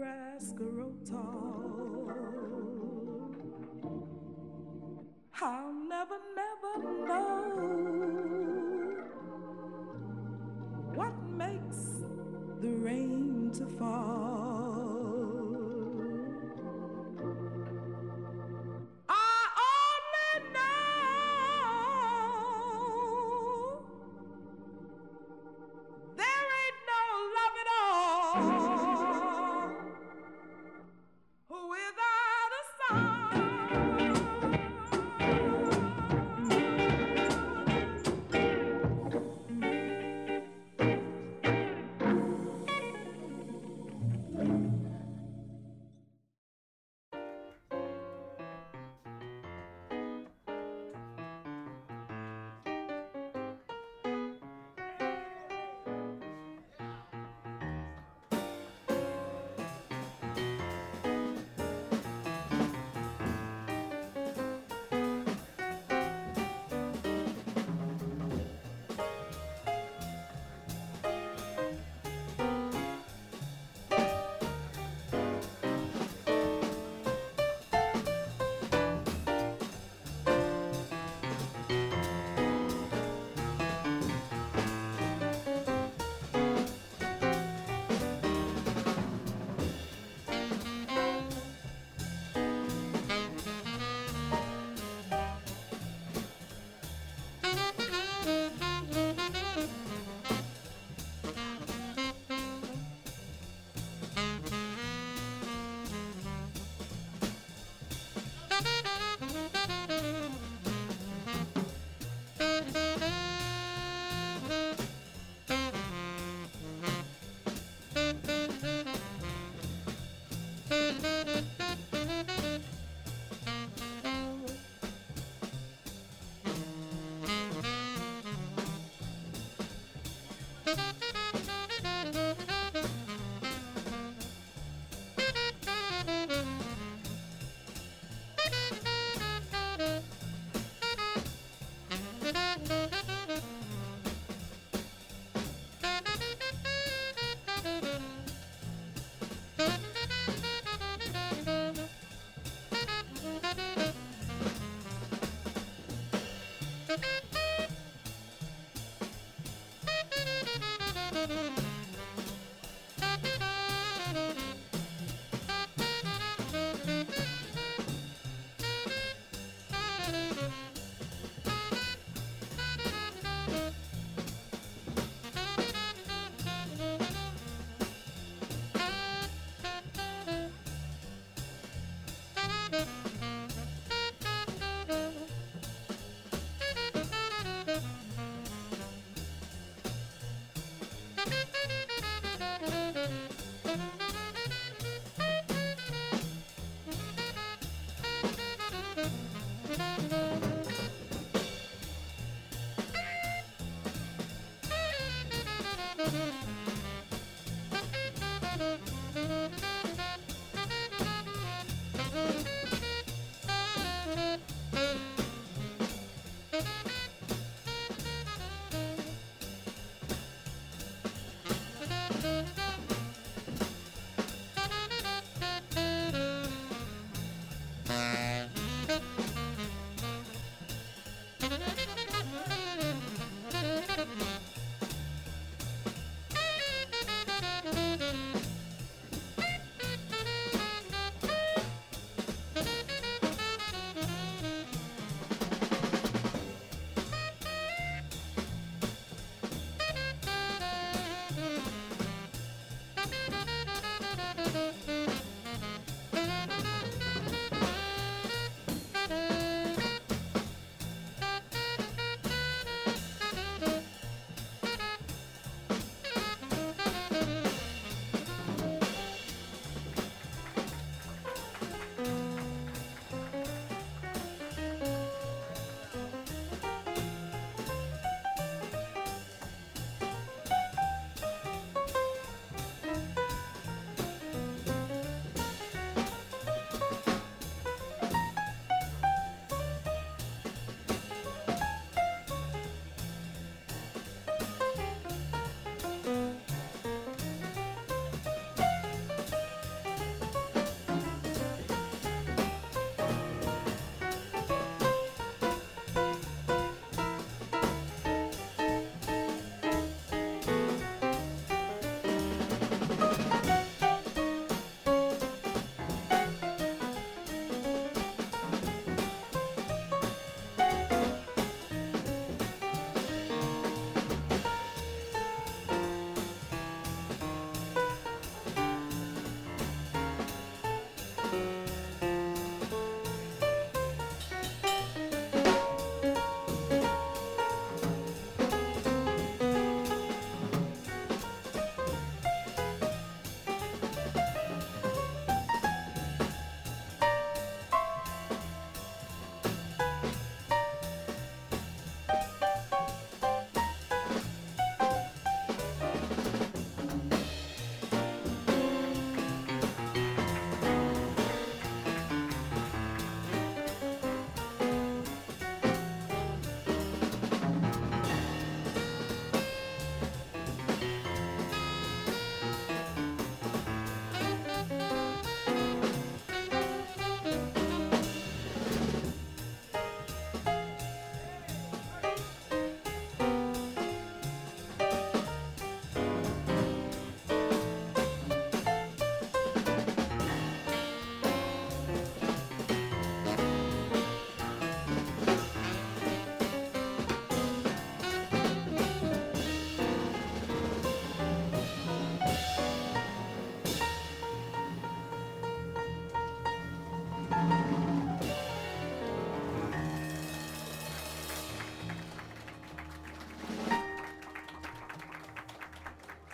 Escarota. 0.00 1.24
I'll 5.40 5.72
never, 5.72 6.18
never 6.34 6.72
know 7.06 7.68
what 10.94 11.14
makes 11.36 12.02
the 12.60 12.70
rain 12.70 13.50
to 13.54 13.66
fall. 13.66 14.97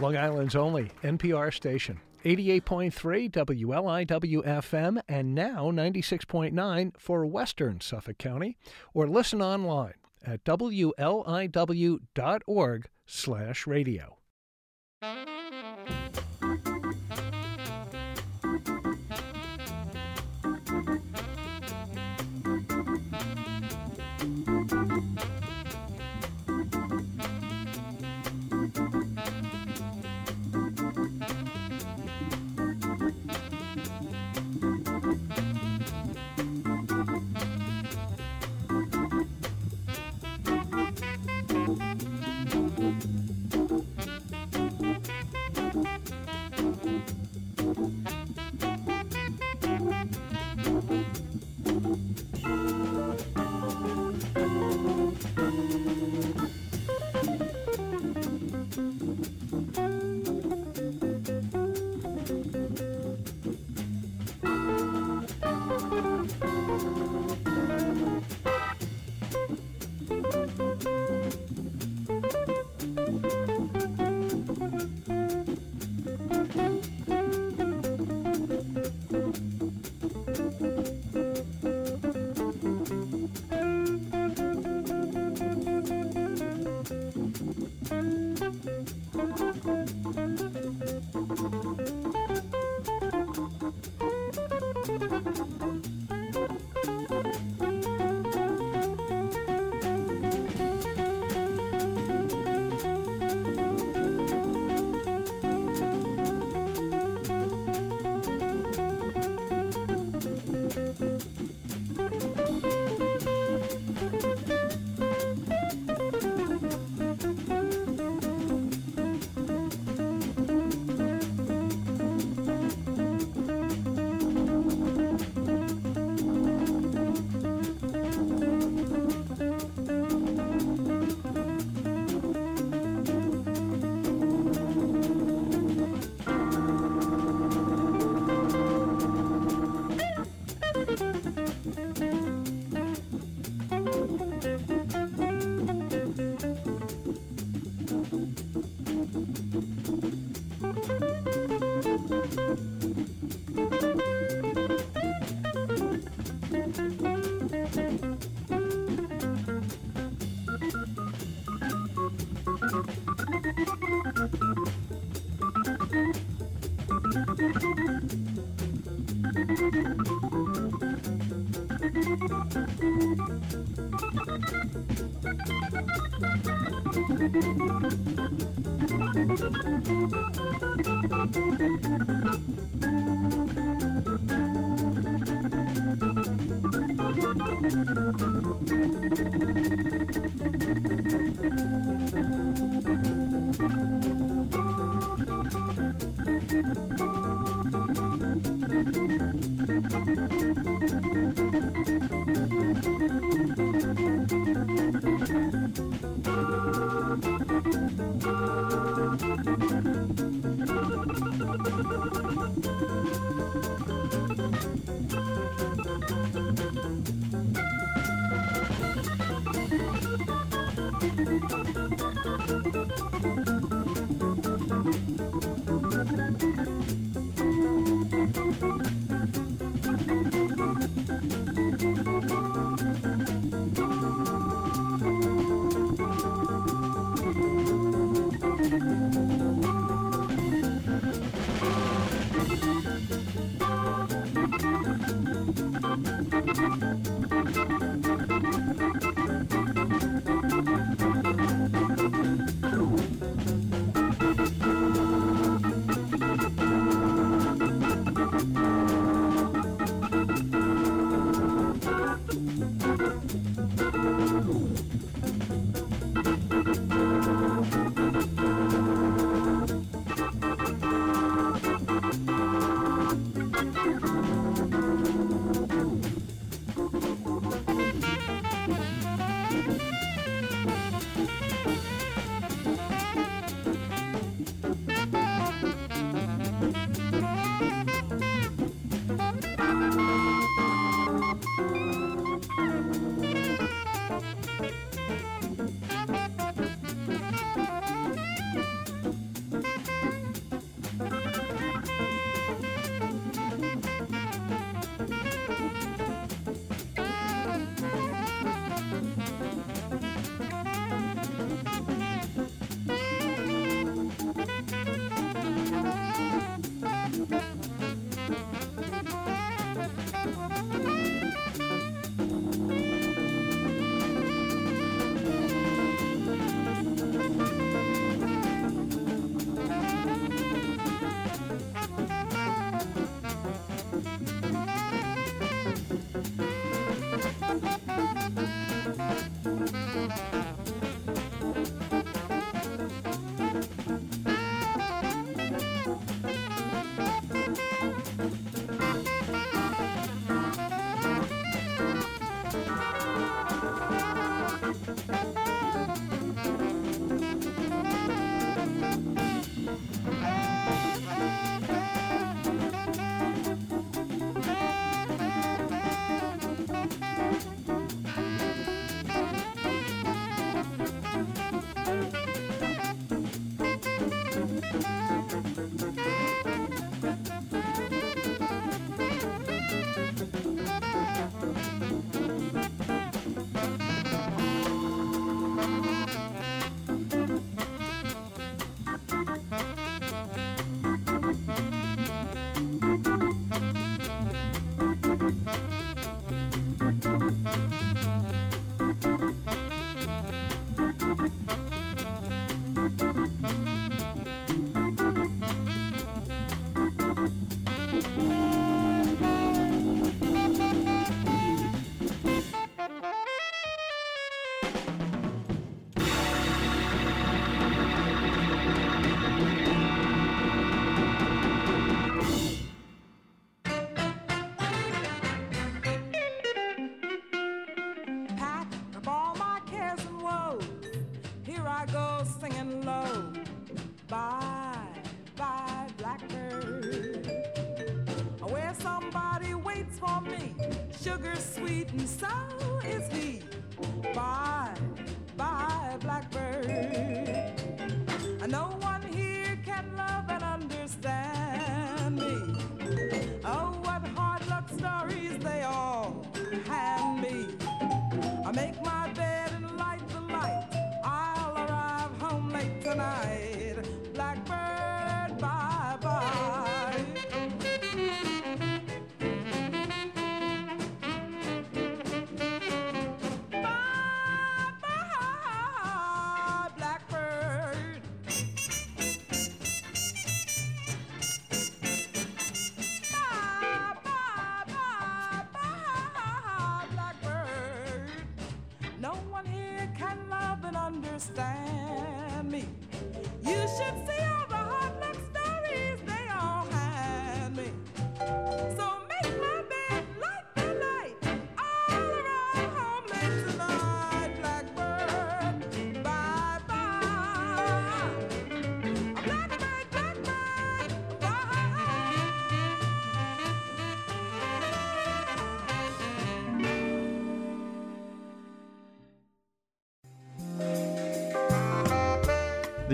Long 0.05 0.19
Island's 0.19 0.55
only 0.55 0.91
NPR 1.03 1.51
station. 1.51 1.99
88.3 2.27 3.31
WLIW 3.31 4.45
FM 4.45 5.01
and 5.09 5.35
now 5.35 5.71
96.9 5.71 6.93
for 6.99 7.25
Western 7.25 7.81
Suffolk 7.81 8.19
County 8.19 8.59
or 8.93 9.09
listen 9.09 9.41
online 9.41 9.95
at 10.23 10.45
wliw.org/radio. 10.45 10.95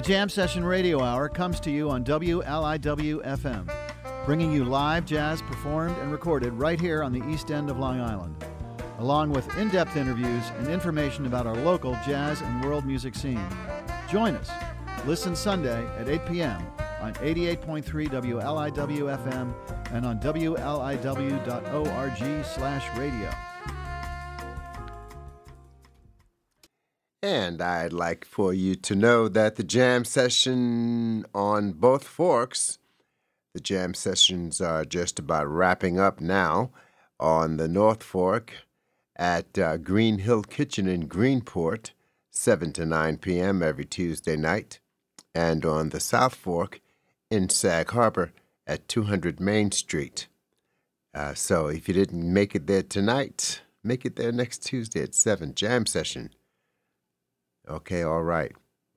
The 0.00 0.06
Jam 0.06 0.30
Session 0.30 0.64
Radio 0.64 1.02
Hour 1.02 1.28
comes 1.28 1.60
to 1.60 1.70
you 1.70 1.90
on 1.90 2.04
WLIW 2.04 3.22
FM, 3.22 3.70
bringing 4.24 4.50
you 4.50 4.64
live 4.64 5.04
jazz 5.04 5.42
performed 5.42 5.94
and 5.98 6.10
recorded 6.10 6.54
right 6.54 6.80
here 6.80 7.02
on 7.02 7.12
the 7.12 7.22
east 7.28 7.50
end 7.50 7.68
of 7.68 7.78
Long 7.78 8.00
Island, 8.00 8.42
along 8.98 9.28
with 9.28 9.54
in 9.58 9.68
depth 9.68 9.98
interviews 9.98 10.42
and 10.56 10.68
information 10.68 11.26
about 11.26 11.46
our 11.46 11.54
local 11.54 11.92
jazz 12.06 12.40
and 12.40 12.64
world 12.64 12.86
music 12.86 13.14
scene. 13.14 13.46
Join 14.08 14.36
us. 14.36 14.50
Listen 15.04 15.36
Sunday 15.36 15.86
at 15.98 16.08
8 16.08 16.24
p.m. 16.24 16.66
on 17.02 17.12
88.3 17.16 17.84
WLIW 17.84 19.18
FM 19.22 19.52
and 19.92 20.06
on 20.06 20.18
WLIW.org 20.18 21.44
slash 22.46 22.98
radio. 22.98 23.30
And 27.22 27.60
I'd 27.60 27.92
like 27.92 28.24
for 28.24 28.54
you 28.54 28.74
to 28.76 28.94
know 28.94 29.28
that 29.28 29.56
the 29.56 29.62
jam 29.62 30.06
session 30.06 31.26
on 31.34 31.72
both 31.72 32.04
forks, 32.04 32.78
the 33.52 33.60
jam 33.60 33.92
sessions 33.92 34.58
are 34.62 34.86
just 34.86 35.18
about 35.18 35.46
wrapping 35.46 36.00
up 36.00 36.22
now 36.22 36.70
on 37.18 37.58
the 37.58 37.68
North 37.68 38.02
Fork 38.02 38.54
at 39.16 39.58
uh, 39.58 39.76
Green 39.76 40.20
Hill 40.20 40.42
Kitchen 40.42 40.88
in 40.88 41.08
Greenport, 41.08 41.90
7 42.30 42.72
to 42.72 42.86
9 42.86 43.18
p.m. 43.18 43.62
every 43.62 43.84
Tuesday 43.84 44.36
night, 44.36 44.80
and 45.34 45.66
on 45.66 45.90
the 45.90 46.00
South 46.00 46.34
Fork 46.34 46.80
in 47.30 47.50
Sag 47.50 47.90
Harbor 47.90 48.32
at 48.66 48.88
200 48.88 49.40
Main 49.40 49.72
Street. 49.72 50.26
Uh, 51.12 51.34
so 51.34 51.66
if 51.66 51.86
you 51.86 51.92
didn't 51.92 52.32
make 52.32 52.54
it 52.54 52.66
there 52.66 52.82
tonight, 52.82 53.60
make 53.84 54.06
it 54.06 54.16
there 54.16 54.32
next 54.32 54.64
Tuesday 54.64 55.02
at 55.02 55.14
7, 55.14 55.54
jam 55.54 55.84
session. 55.84 56.30
Okay, 57.70 58.02
all 58.02 58.24
right. 58.24 58.50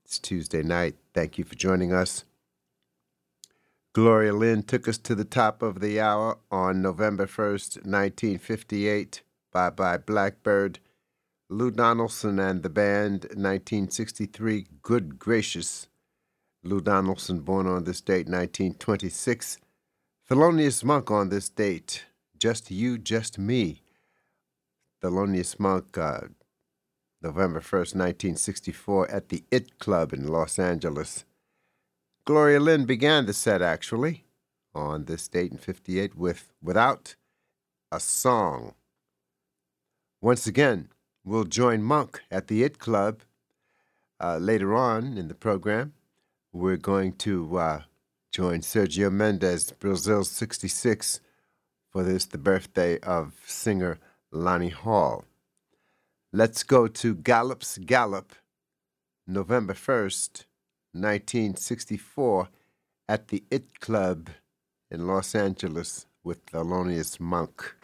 It's 0.04 0.18
Tuesday 0.18 0.64
night. 0.64 0.96
Thank 1.14 1.38
you 1.38 1.44
for 1.44 1.54
joining 1.54 1.92
us. 1.92 2.24
Gloria 3.92 4.32
Lynne 4.32 4.64
took 4.64 4.88
us 4.88 4.98
to 4.98 5.14
the 5.14 5.24
top 5.24 5.62
of 5.62 5.78
the 5.78 6.00
hour 6.00 6.38
on 6.50 6.82
November 6.82 7.26
1st, 7.26 7.86
1958. 7.86 9.22
Bye 9.52 9.70
Bye 9.70 9.98
Blackbird. 9.98 10.80
Lou 11.48 11.70
Donaldson 11.70 12.40
and 12.40 12.64
the 12.64 12.68
band, 12.68 13.26
1963. 13.36 14.66
Good 14.82 15.20
gracious. 15.20 15.86
Lou 16.64 16.80
Donaldson, 16.80 17.42
born 17.42 17.68
on 17.68 17.84
this 17.84 18.00
date, 18.00 18.26
1926. 18.26 19.58
Thelonious 20.28 20.82
Monk 20.82 21.12
on 21.12 21.28
this 21.28 21.48
date. 21.48 22.06
Just 22.36 22.72
You, 22.72 22.98
Just 22.98 23.38
Me. 23.38 23.82
Thelonious 25.00 25.60
Monk, 25.60 25.96
uh, 25.96 26.22
November 27.24 27.60
1st, 27.60 27.96
1964, 27.96 29.10
at 29.10 29.30
the 29.30 29.44
IT 29.50 29.78
Club 29.78 30.12
in 30.12 30.28
Los 30.28 30.58
Angeles. 30.58 31.24
Gloria 32.26 32.60
Lynne 32.60 32.84
began 32.84 33.24
the 33.24 33.32
set, 33.32 33.62
actually, 33.62 34.24
on 34.74 35.06
this 35.06 35.26
date 35.26 35.50
in 35.50 35.56
58 35.56 36.14
with 36.16 36.52
Without 36.62 37.16
a 37.90 37.98
Song. 37.98 38.74
Once 40.20 40.46
again, 40.46 40.90
we'll 41.24 41.44
join 41.44 41.82
Monk 41.82 42.22
at 42.30 42.48
the 42.48 42.62
IT 42.62 42.78
Club 42.78 43.22
uh, 44.20 44.36
later 44.36 44.74
on 44.74 45.16
in 45.16 45.28
the 45.28 45.34
program. 45.34 45.94
We're 46.52 46.76
going 46.76 47.14
to 47.28 47.56
uh, 47.56 47.82
join 48.32 48.60
Sergio 48.60 49.10
Mendes, 49.10 49.72
Brazil's 49.72 50.30
66, 50.30 51.20
for 51.88 52.02
this, 52.02 52.26
the 52.26 52.38
birthday 52.38 52.98
of 53.00 53.32
singer 53.46 53.98
Lani 54.30 54.68
Hall. 54.68 55.24
Let's 56.36 56.64
go 56.64 56.88
to 56.88 57.14
Gallop's 57.14 57.78
Gallop, 57.78 58.32
November 59.24 59.72
1st, 59.72 60.46
1964, 60.90 62.48
at 63.08 63.28
the 63.28 63.44
IT 63.52 63.78
Club 63.78 64.30
in 64.90 65.06
Los 65.06 65.36
Angeles 65.36 66.06
with 66.24 66.44
Thelonious 66.46 67.20
Monk. 67.20 67.76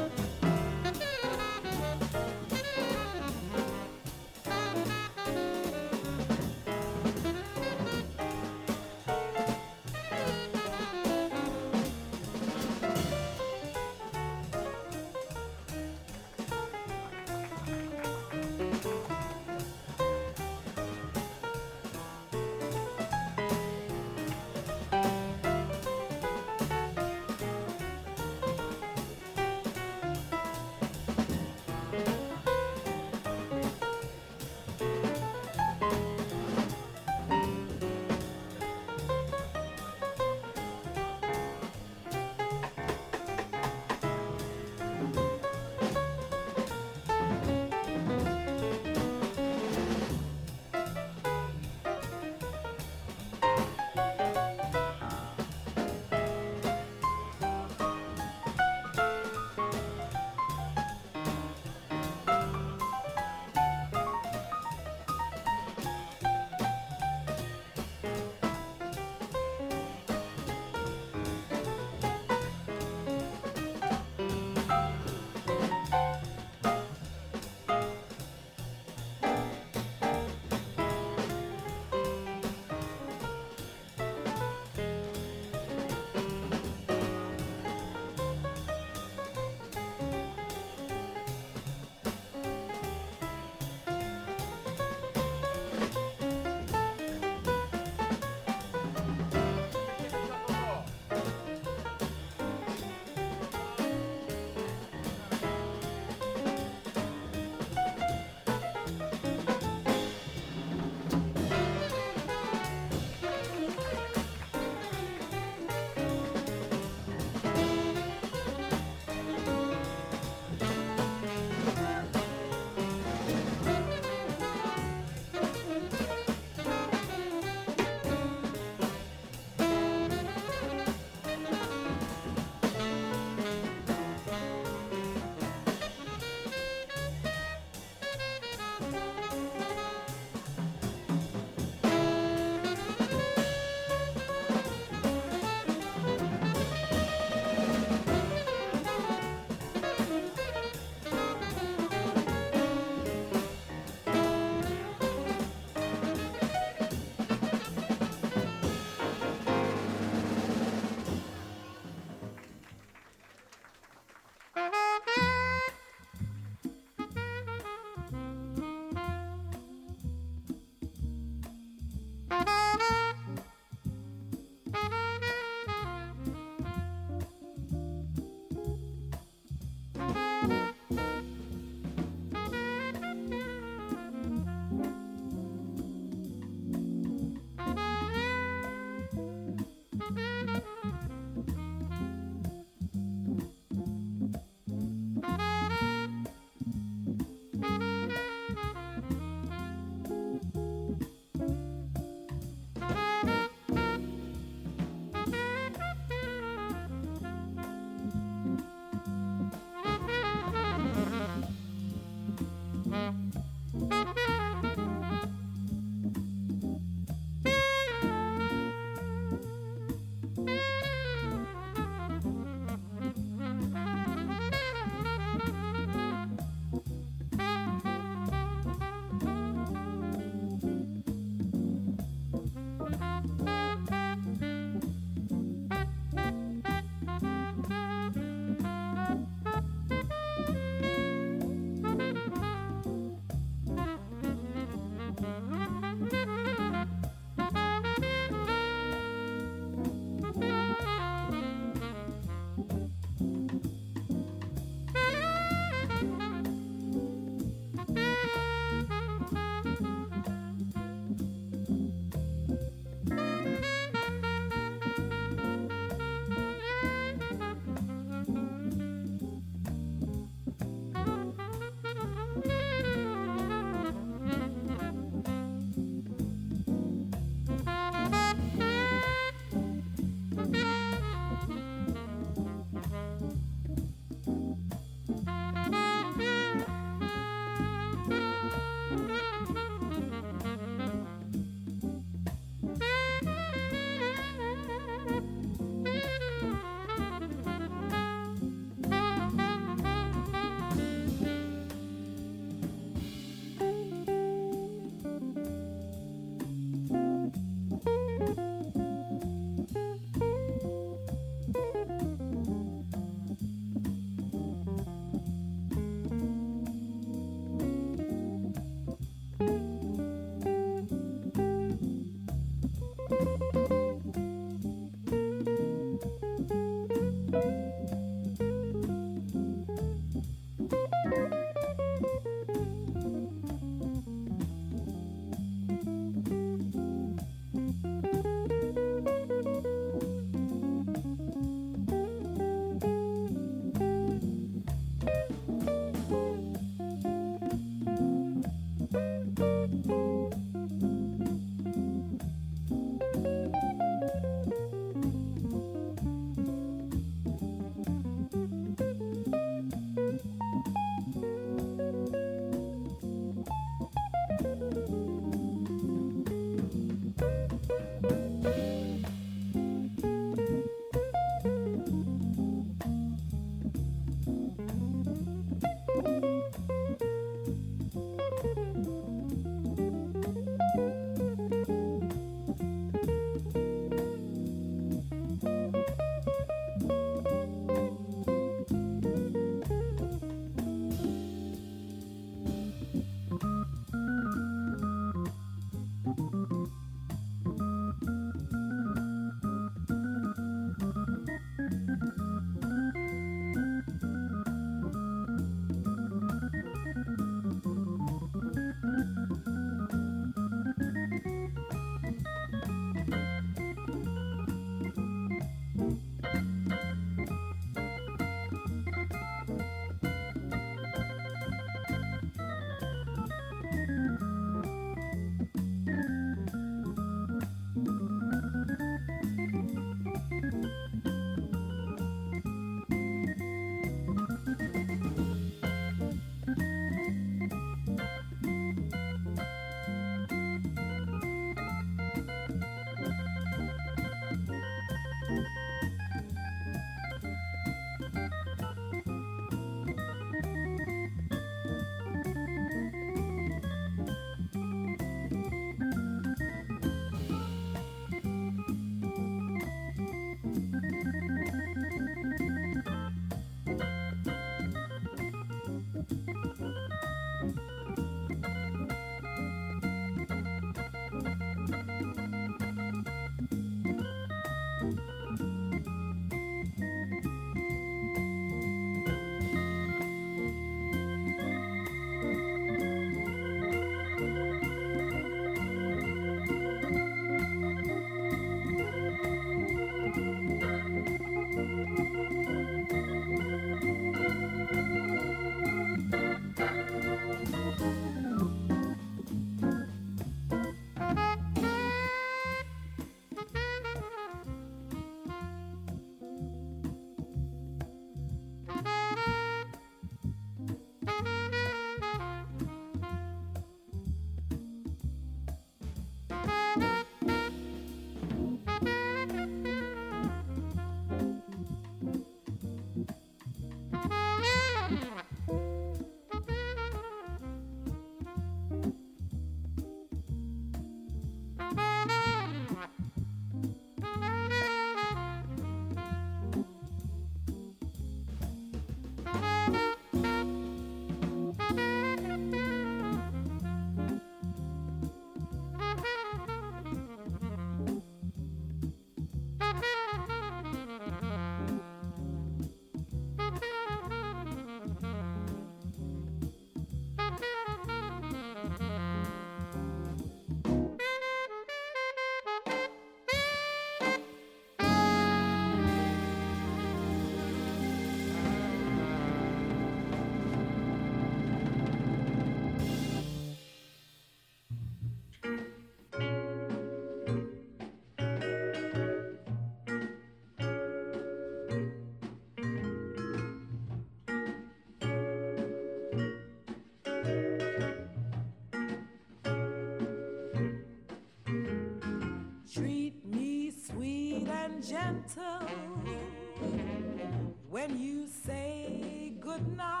When 597.69 597.99
you 597.99 598.27
say 598.45 599.33
goodnight. 599.39 600.00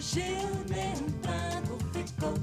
Gelo 0.00 0.64
nem 0.68 0.94
branco 1.20 1.78
ficou. 1.92 2.34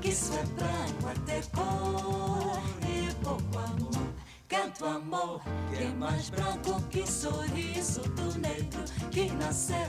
Que 0.00 0.08
isso 0.08 0.32
é 0.34 0.44
branco 0.54 1.08
até 1.08 1.40
cor 1.54 2.62
e 2.86 3.14
pouco 3.24 3.58
amor. 3.58 4.14
Canto 4.48 4.84
amor, 4.84 5.42
que 5.70 5.82
é 5.82 5.88
mais 5.88 6.30
branco 6.30 6.80
que 6.90 7.06
sorriso 7.10 8.02
do 8.02 8.38
negro 8.38 8.84
que 9.10 9.30
nasceu 9.32 9.83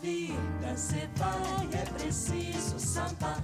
vida 0.00 0.76
se 0.76 1.08
vai, 1.16 1.68
é 1.72 1.84
preciso 1.98 2.78
samba, 2.78 3.36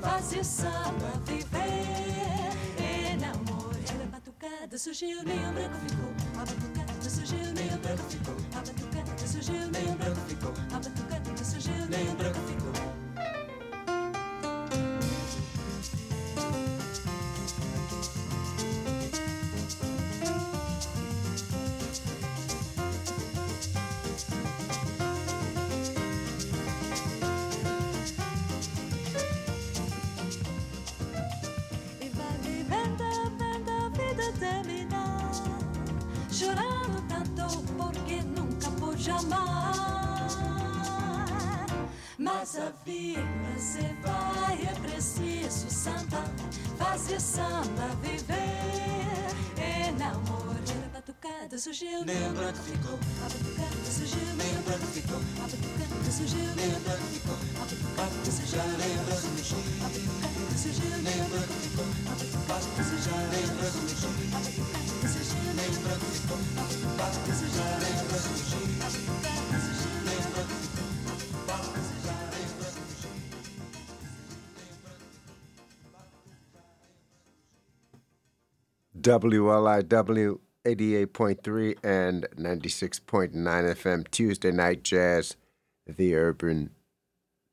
fazer 0.00 0.44
samba, 0.44 1.20
viver 1.26 3.12
enamorar. 3.12 3.74
A 4.02 4.06
batucada 4.06 4.78
surgiu, 4.78 5.22
nem 5.24 5.38
o 5.38 5.52
branco 5.52 5.76
ficou. 5.76 6.12
A 6.34 6.44
batucada 6.44 7.10
surgiu, 7.10 7.52
nem 7.54 7.66
o 7.66 7.78
branco 7.78 8.02
ficou. 8.08 8.36
A 8.54 8.60
batucada 8.60 8.93
Mas 42.54 42.62
a 42.62 42.72
vida 42.84 43.58
se 43.58 43.80
vai, 44.00 44.62
é 44.62 44.74
preciso 44.80 45.68
samba 45.68 46.22
Fazer 46.78 47.20
samba, 47.20 47.88
viver 48.00 48.36
Enamorar 49.88 50.54
a 50.84 50.88
batucada 50.94 51.58
surgiu 51.58 52.04
Nem 52.04 52.32
branco 52.32 52.58
ficou 52.58 52.94
A 52.94 53.28
batucada 53.28 53.90
surgiu 53.90 54.26
Nem 54.36 54.54
branco 54.62 54.86
ficou 54.86 55.16
A 55.16 55.48
batucada 55.50 56.12
surgiu 56.12 56.46
Nem 56.54 56.70
branco 56.78 57.02
ficou 57.10 57.34
A 57.34 57.66
batucada 57.66 58.30
surgiu 58.30 58.68
Nem 58.70 58.94
branco 58.94 59.26
ficou 59.26 59.74
A 59.82 59.88
batucada 59.88 60.56
surgiu 60.56 60.90
Nem 61.02 61.24
branco 61.26 61.54
ficou 61.58 61.84
A 61.84 62.14
batucada 62.14 62.84
surgiu 62.84 63.18
Nem 63.34 63.46
branco 63.58 63.78
ficou 63.88 64.10
A 64.14 64.38
batucada 64.38 65.08
surgiu 65.10 65.54
Nem 65.58 65.70
branco 65.82 66.06
ficou 66.06 66.38
A 66.38 67.02
batucada 67.02 67.34
surgiu 67.34 67.73
WLIW 79.04 80.38
88.3 80.64 81.76
and 81.84 82.26
96.9 82.38 83.34
FM 83.34 84.10
Tuesday 84.10 84.50
Night 84.50 84.82
Jazz, 84.82 85.36
the 85.86 86.14
Urban 86.14 86.70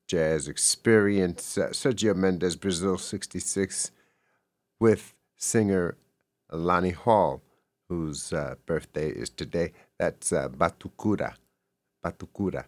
Jazz 0.07 0.47
Experience. 0.47 1.57
Uh, 1.57 1.71
Sergio 1.71 2.15
Mendes, 2.15 2.55
Brazil 2.55 2.97
66, 2.97 3.91
with 4.79 5.13
singer 5.35 5.97
Lani 6.53 6.91
Hall, 6.91 7.41
whose 7.89 8.31
uh, 8.31 8.55
birthday 8.65 9.09
is 9.09 9.29
today. 9.29 9.73
That's 9.99 10.31
uh, 10.31 10.47
Batucada. 10.47 11.33
Batucada. 12.01 12.63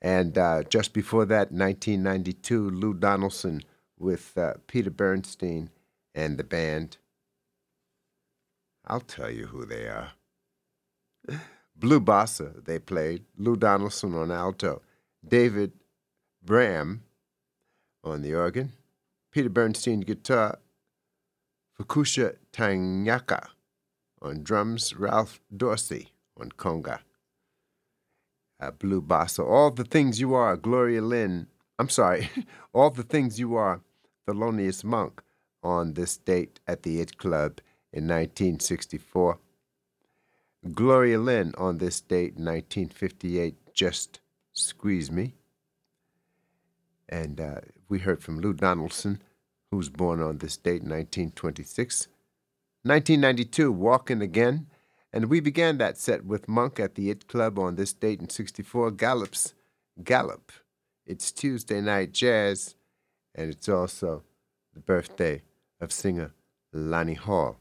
And 0.00 0.38
uh, 0.38 0.62
just 0.62 0.92
before 0.92 1.24
that, 1.24 1.50
1992, 1.50 2.70
Lou 2.70 2.94
Donaldson 2.94 3.64
with 3.98 4.38
uh, 4.38 4.54
Peter 4.68 4.90
Bernstein 4.90 5.70
and 6.14 6.38
the 6.38 6.44
band. 6.44 6.98
I'll 8.88 9.00
tell 9.00 9.30
you 9.30 9.46
who 9.46 9.66
they 9.66 9.86
are. 9.86 10.12
Blue 11.76 12.00
Bossa, 12.00 12.64
they 12.64 12.78
played. 12.78 13.24
Lou 13.36 13.54
Donaldson 13.54 14.14
on 14.14 14.32
alto. 14.32 14.80
David 15.26 15.72
Braham 16.42 17.02
on 18.02 18.22
the 18.22 18.34
organ. 18.34 18.72
Peter 19.30 19.50
Bernstein 19.50 20.00
guitar. 20.00 20.58
Fukushi 21.78 22.34
Tainaka 22.52 23.48
on 24.22 24.42
drums. 24.42 24.94
Ralph 24.94 25.38
Dorsey 25.54 26.08
on 26.40 26.48
conga. 26.50 27.00
Uh, 28.58 28.70
Blue 28.70 29.02
Bossa. 29.02 29.46
All 29.46 29.70
the 29.70 29.84
things 29.84 30.18
you 30.18 30.34
are, 30.34 30.56
Gloria 30.56 31.02
Lynne. 31.02 31.46
I'm 31.78 31.90
sorry. 31.90 32.30
All 32.72 32.90
the 32.90 33.04
things 33.04 33.38
you 33.38 33.54
are, 33.54 33.82
Thelonious 34.26 34.82
Monk 34.82 35.22
on 35.62 35.92
this 35.92 36.16
date 36.16 36.58
at 36.66 36.82
the 36.82 37.00
It 37.00 37.18
Club 37.18 37.60
in 37.92 38.04
1964. 38.04 39.38
Gloria 40.74 41.18
Lynne 41.18 41.54
on 41.56 41.78
this 41.78 42.00
date 42.00 42.34
1958, 42.34 43.74
Just 43.74 44.20
Squeeze 44.52 45.10
Me. 45.10 45.34
And 47.08 47.40
uh, 47.40 47.60
we 47.88 48.00
heard 48.00 48.22
from 48.22 48.40
Lou 48.40 48.52
Donaldson, 48.52 49.22
who 49.70 49.76
was 49.76 49.88
born 49.88 50.20
on 50.20 50.38
this 50.38 50.56
date 50.56 50.82
in 50.82 50.90
1926. 50.90 52.08
1992, 52.82 53.72
Walkin' 53.72 54.22
Again. 54.22 54.66
And 55.12 55.26
we 55.30 55.40
began 55.40 55.78
that 55.78 55.96
set 55.96 56.26
with 56.26 56.48
Monk 56.48 56.78
at 56.78 56.94
the 56.94 57.10
It 57.10 57.28
Club 57.28 57.58
on 57.58 57.76
this 57.76 57.94
date 57.94 58.20
in 58.20 58.28
64, 58.28 58.90
Gallop's 58.90 59.54
Gallop. 60.04 60.52
It's 61.06 61.32
Tuesday 61.32 61.80
Night 61.80 62.12
Jazz, 62.12 62.74
and 63.34 63.50
it's 63.50 63.68
also 63.68 64.22
the 64.74 64.80
birthday 64.80 65.42
of 65.80 65.92
singer 65.92 66.34
Lani 66.72 67.14
Hall. 67.14 67.56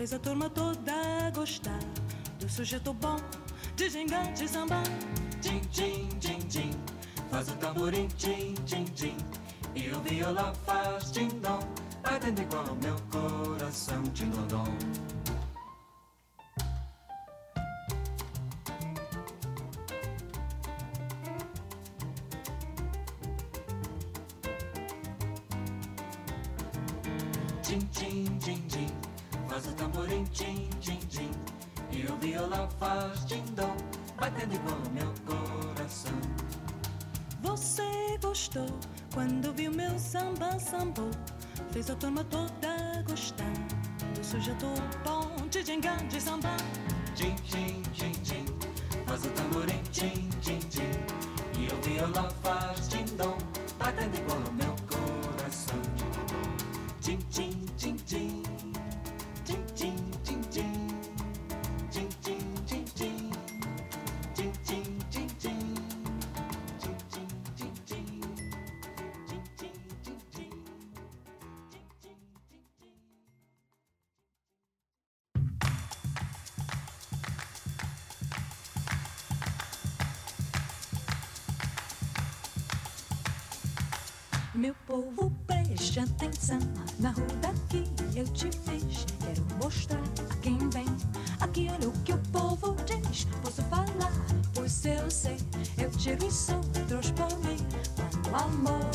Fez 0.00 0.14
a 0.14 0.18
turma 0.18 0.48
toda 0.48 1.30
gostar 1.34 1.78
do 2.38 2.48
sujeito 2.48 2.90
bom 2.94 3.16
de 3.76 3.90
gigante 3.90 4.48
samba. 4.48 4.82
Tim, 5.42 5.60
tim, 5.70 6.08
tim, 6.18 6.38
tim. 6.48 6.70
Faz 7.30 7.50
o 7.50 7.56
tamborim, 7.56 8.08
tim, 8.16 8.54
tim, 8.64 8.84
tim. 8.96 9.16
E 9.74 9.90
o 9.90 10.00
violão 10.00 10.54
faz 10.64 11.10
tim-dom. 11.10 11.58
Atende 12.02 12.40
igual 12.40 12.64
o 12.64 12.76
meu 12.82 12.96
coração, 13.12 14.02
tim-dom-dom. 14.14 14.69
Quando 39.20 39.52
vi 39.52 39.68
o 39.68 39.74
meu 39.74 39.98
samba, 39.98 40.58
sambou, 40.58 41.10
fez 41.72 41.90
a 41.90 41.94
turma 41.94 42.24
toda 42.24 43.04
gostar. 43.06 43.52
Do 44.14 44.24
sujeito 44.24 44.64
bom, 45.04 45.46
de 45.50 45.62
djingá, 45.62 45.94
de 46.08 46.18
samba. 46.18 46.56
Tchim, 47.14 47.34
tchim, 47.44 47.82
tchim, 47.92 48.12
tchim, 48.22 48.46
faz 49.06 49.22
o 49.26 49.28
tamborim, 49.28 49.82
tchim, 49.92 50.30
tchim, 50.40 50.58
tchim. 50.70 50.90
E 51.58 51.66
o 51.70 51.82
violão 51.82 52.30
faz 52.42 52.88
tchim, 52.88 53.04
dom. 53.18 53.39
Na 87.00 87.10
rua 87.12 87.26
daqui 87.40 87.84
eu 88.14 88.26
te 88.28 88.50
fiz 88.50 89.06
quero 89.20 89.42
mostrar 89.62 90.00
a 90.30 90.36
quem 90.42 90.58
vem. 90.70 90.86
Aqui 91.40 91.68
olha 91.72 91.88
o 91.88 91.92
que 92.04 92.12
o 92.12 92.18
povo 92.32 92.76
diz, 92.84 93.26
posso 93.42 93.62
falar, 93.64 94.12
pois 94.54 94.84
eu 94.84 95.10
sei. 95.10 95.36
Eu 95.78 95.90
tiro 95.90 96.26
e 96.26 96.30
sou, 96.30 96.60
trouxe 96.88 97.12
por 97.12 97.30
mim, 97.38 97.56
quando 97.96 98.30
o 98.30 98.36
amor 98.36 98.94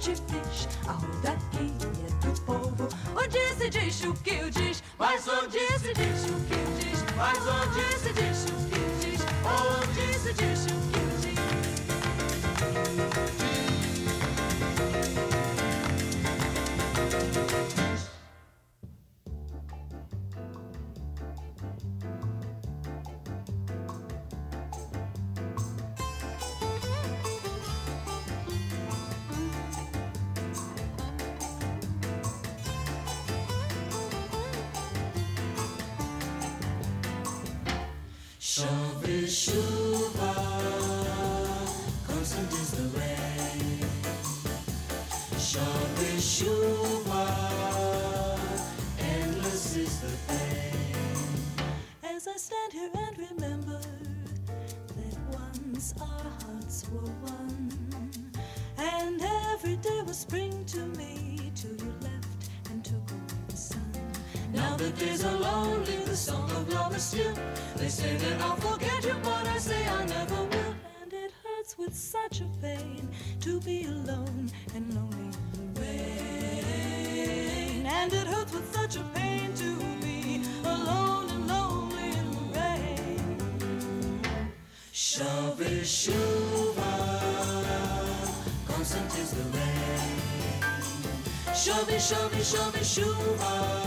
pufferfish 0.00 0.79
Chuva, 39.50 40.34
constant 42.06 42.52
is 42.52 42.70
the 42.70 42.90
chuva, 46.20 47.26
endless 49.00 49.76
is 49.76 50.00
the 50.00 50.12
pain. 50.28 51.66
As 52.04 52.28
I 52.28 52.36
stand 52.36 52.72
here 52.72 52.90
and 52.94 53.18
remember 53.18 53.80
that 54.96 55.18
once 55.32 55.94
our 56.00 56.06
hearts 56.06 56.86
were 56.92 57.10
one, 57.22 58.12
and 58.78 59.20
every 59.52 59.76
day 59.76 60.02
was 60.06 60.18
spring 60.18 60.64
to 60.66 60.86
me 60.96 61.50
till 61.56 61.72
you 61.72 61.92
left 62.02 62.50
and 62.70 62.84
took 62.84 63.10
away 63.10 63.42
the 63.48 63.56
sun. 63.56 63.92
Now 64.52 64.76
the 64.76 64.90
days 64.90 65.24
are 65.24 65.36
lonely, 65.36 65.96
the 66.04 66.16
song 66.16 66.50
of 66.52 66.68
is 66.94 67.02
still. 67.02 67.34
They 67.76 67.88
say 67.88 68.16
that 68.16 68.40
I'll 68.42 68.56
forget 68.56 69.04
you, 69.04 69.14
say 69.70 69.82
I 69.86 70.04
never 70.06 70.40
will. 70.52 70.74
And 71.00 71.12
it 71.12 71.32
hurts 71.44 71.72
with 71.78 71.94
such 71.94 72.40
a 72.40 72.48
pain 72.62 73.08
to 73.40 73.60
be 73.60 73.84
alone 73.84 74.50
and 74.74 74.84
lonely 74.96 75.28
in 75.28 75.64
the 75.74 75.80
rain. 75.80 77.06
And 77.86 78.12
it 78.12 78.26
hurts 78.26 78.52
with 78.52 78.68
such 78.78 78.96
a 78.96 79.04
pain 79.14 79.54
to 79.62 79.70
be 80.04 80.42
alone 80.64 81.26
and 81.34 81.46
lonely 81.54 82.08
in 82.20 82.26
the 82.36 82.44
rain. 82.58 83.38
Chove 84.92 85.72
chuva, 85.98 86.92
constant 88.68 89.12
is 89.22 89.30
the 89.38 89.46
rain. 89.56 90.18
Chove, 91.62 91.96
chove, 92.08 92.38
chove 92.50 92.80
chuva, 92.94 93.79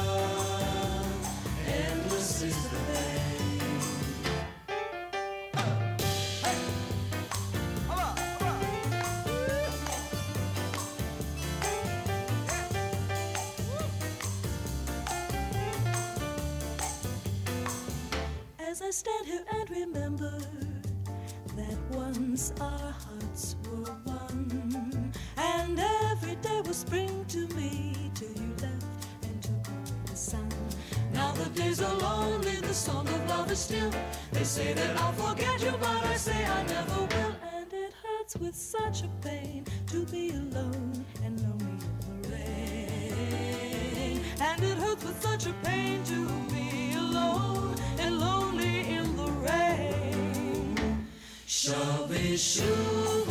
Chove 52.44 53.26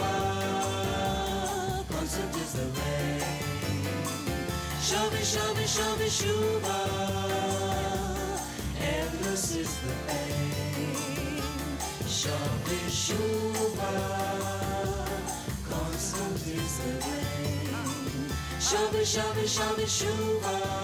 constant 1.90 2.34
is 2.36 2.52
the 2.55 2.64
rain. 2.64 3.20
Chove, 4.80 5.20
chove, 5.22 5.66
chove 5.74 6.09
chuva, 6.18 6.78
endless 8.80 9.55
is 9.55 9.72
the 9.80 9.94
pain. 10.09 11.43
Chove 12.09 12.80
chuva, 12.89 13.93
constant 15.68 16.47
is 16.47 16.78
the 16.78 16.93
rain. 17.05 17.68
Chove, 18.60 19.05
chove, 19.05 19.47
chove 19.47 19.86
chuva, 19.86 20.82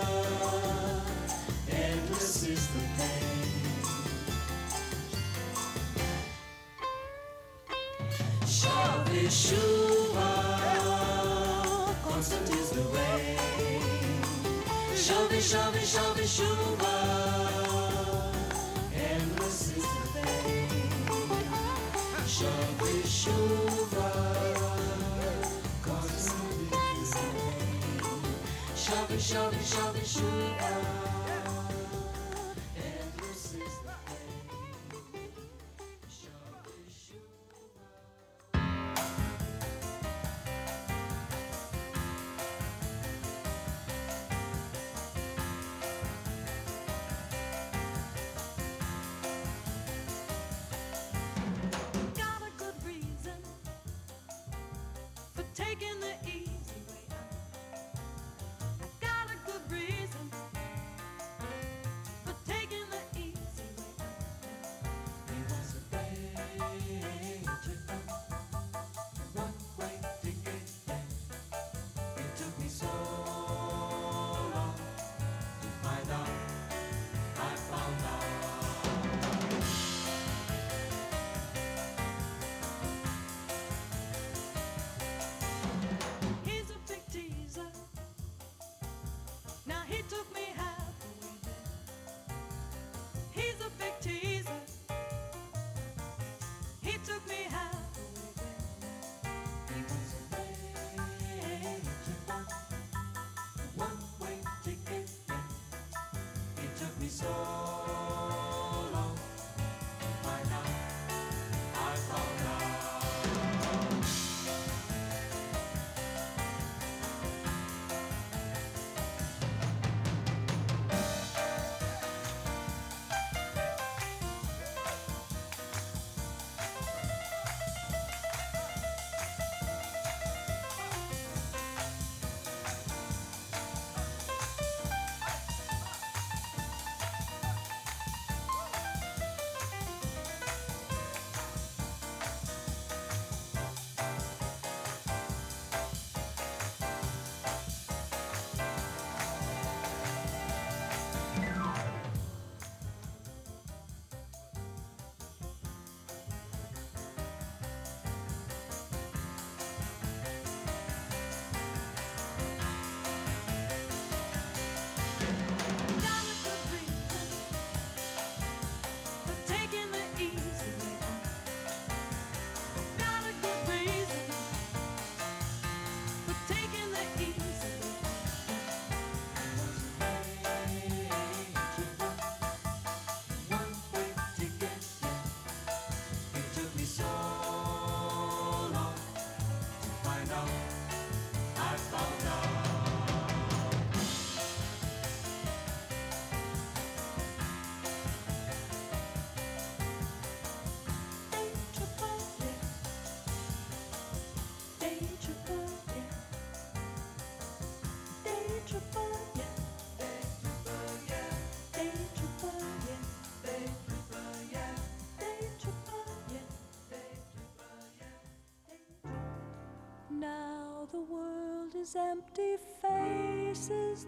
world 221.79 221.87
is 221.87 221.97
empty 221.97 222.57
faces 222.83 224.07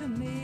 to 0.00 0.08
me 0.08 0.39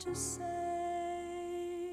to 0.00 0.14
say. 0.14 1.92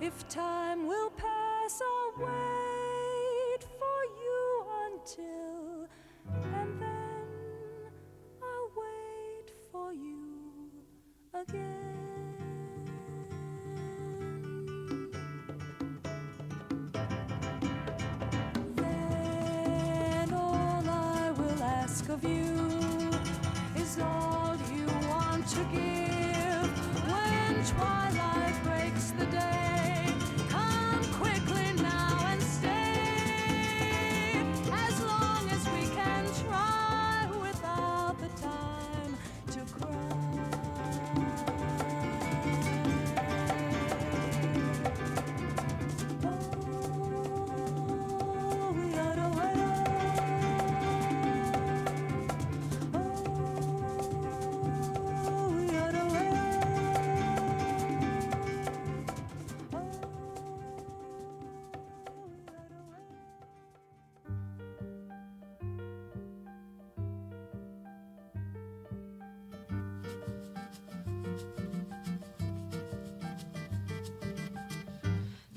If 0.00 0.26
time 0.28 0.86
will 0.86 1.10
pass, 1.10 1.82
I'll 1.82 2.24
wait 2.24 3.62
for 3.78 4.00
you 4.24 4.64
until, 4.86 5.88
and 6.54 6.80
then 6.80 7.92
I'll 8.42 8.70
wait 8.74 9.52
for 9.70 9.92
you 9.92 10.70
again. 11.34 11.76
Then 18.76 20.32
all 20.32 20.88
I 20.88 21.30
will 21.32 21.62
ask 21.62 22.08
of 22.08 22.24
you 22.24 23.10
is 23.76 23.98
all 24.00 24.56
you 24.72 24.86
want 25.10 25.46
to 25.48 25.64
give. 25.74 25.99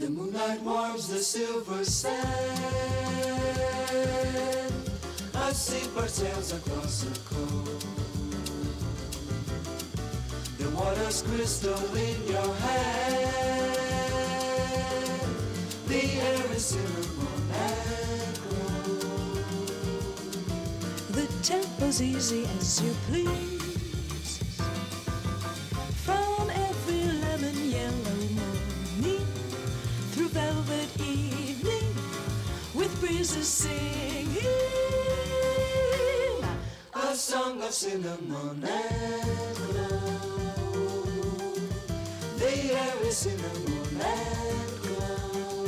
The 0.04 0.10
moonlight 0.10 0.62
warms 0.64 1.08
the 1.08 1.20
silver 1.20 1.86
sand. 1.86 2.20
A 5.34 5.54
seabird 5.54 6.10
sails 6.10 6.52
across 6.52 7.04
the 7.04 7.18
coast. 7.20 7.88
The 10.58 10.70
water's 10.72 11.22
crystal 11.22 11.96
in 11.96 12.28
your 12.28 12.54
hand. 12.54 13.32
The 15.88 16.04
air 16.20 16.52
is 16.52 16.66
cinnamon 16.66 17.52
and 17.54 18.36
The 21.16 21.28
tempo's 21.44 22.02
easy 22.02 22.46
as 22.60 22.82
you 22.82 22.94
please. 23.08 23.53
Of 37.94 38.02
cinnamon 38.02 38.64
and 38.64 39.56
clove. 39.56 40.00
The 42.38 42.74
air 42.74 42.94
is 43.04 43.18
cinnamon 43.18 44.02
and 44.02 44.82
clove. 44.82 45.68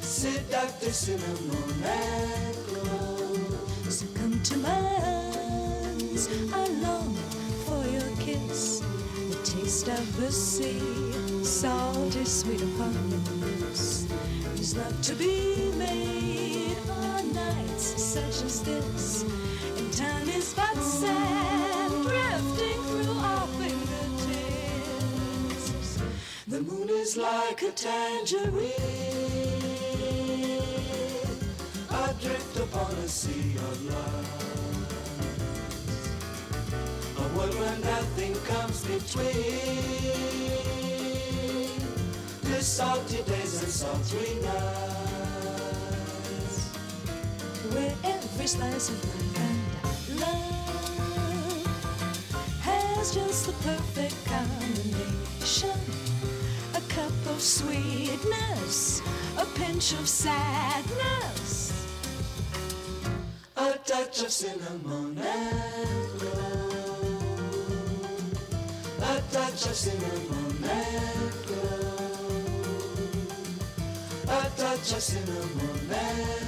Seductive 0.00 0.94
cinnamon 0.94 1.82
and 1.84 2.66
clove. 2.66 3.90
So 3.90 4.06
come 4.14 4.42
to 4.42 4.56
my 4.58 4.80
arms. 5.04 6.28
I 6.54 6.68
long 6.80 7.14
for 7.66 7.84
your 7.86 8.16
kiss. 8.18 8.80
The 9.28 9.36
taste 9.44 9.88
of 9.88 10.16
the 10.16 10.32
sea, 10.32 11.44
salty 11.44 12.24
sweet 12.24 12.62
upon 12.62 12.94
the 13.10 13.32
lips. 13.34 14.06
Is 14.54 14.76
love 14.76 15.02
to 15.02 15.14
be 15.14 15.72
made 15.76 16.78
on 16.88 17.34
nights 17.34 18.02
such 18.02 18.44
as 18.44 18.62
this? 18.62 19.37
Is 20.00 20.54
but 20.54 20.76
sand 20.80 22.04
drifting 22.04 22.80
through 22.84 23.18
our 23.18 23.48
fingertips. 23.58 25.72
The 26.46 26.60
moon 26.60 26.88
is 26.88 27.16
like 27.16 27.62
a 27.62 27.72
tangerine, 27.72 28.70
adrift 31.90 32.56
upon 32.58 32.92
a 32.92 33.08
sea 33.08 33.56
of 33.56 33.84
love. 33.86 34.54
A 37.18 37.28
world 37.36 37.54
where 37.58 37.78
nothing 37.78 38.36
comes 38.46 38.84
between 38.84 39.32
the 42.44 42.62
salty 42.62 43.22
days 43.24 43.62
and 43.64 43.72
sultry 43.72 44.36
nights. 44.42 45.48
where 47.74 47.94
every 48.04 48.46
slice 48.46 48.90
of 48.90 49.04
life 49.04 49.37
has 53.08 53.14
just 53.14 53.46
the 53.46 53.52
perfect 53.64 54.16
combination. 54.26 55.78
A 56.74 56.80
cup 56.92 57.12
of 57.30 57.40
sweetness, 57.40 59.02
a 59.38 59.44
pinch 59.58 59.92
of 59.92 60.08
sadness. 60.08 61.86
A 63.56 63.72
touch 63.84 64.22
of 64.22 64.30
cinnamon 64.30 65.18
and 65.18 66.20
clove. 66.20 67.18
A 69.00 69.22
touch 69.32 69.66
of 69.66 69.74
cinnamon 69.74 70.64
and 70.64 71.32
clove. 71.46 71.96
A 74.28 74.50
touch 74.56 74.92
of 74.92 75.02
cinnamon 75.02 75.90
and 75.90 76.47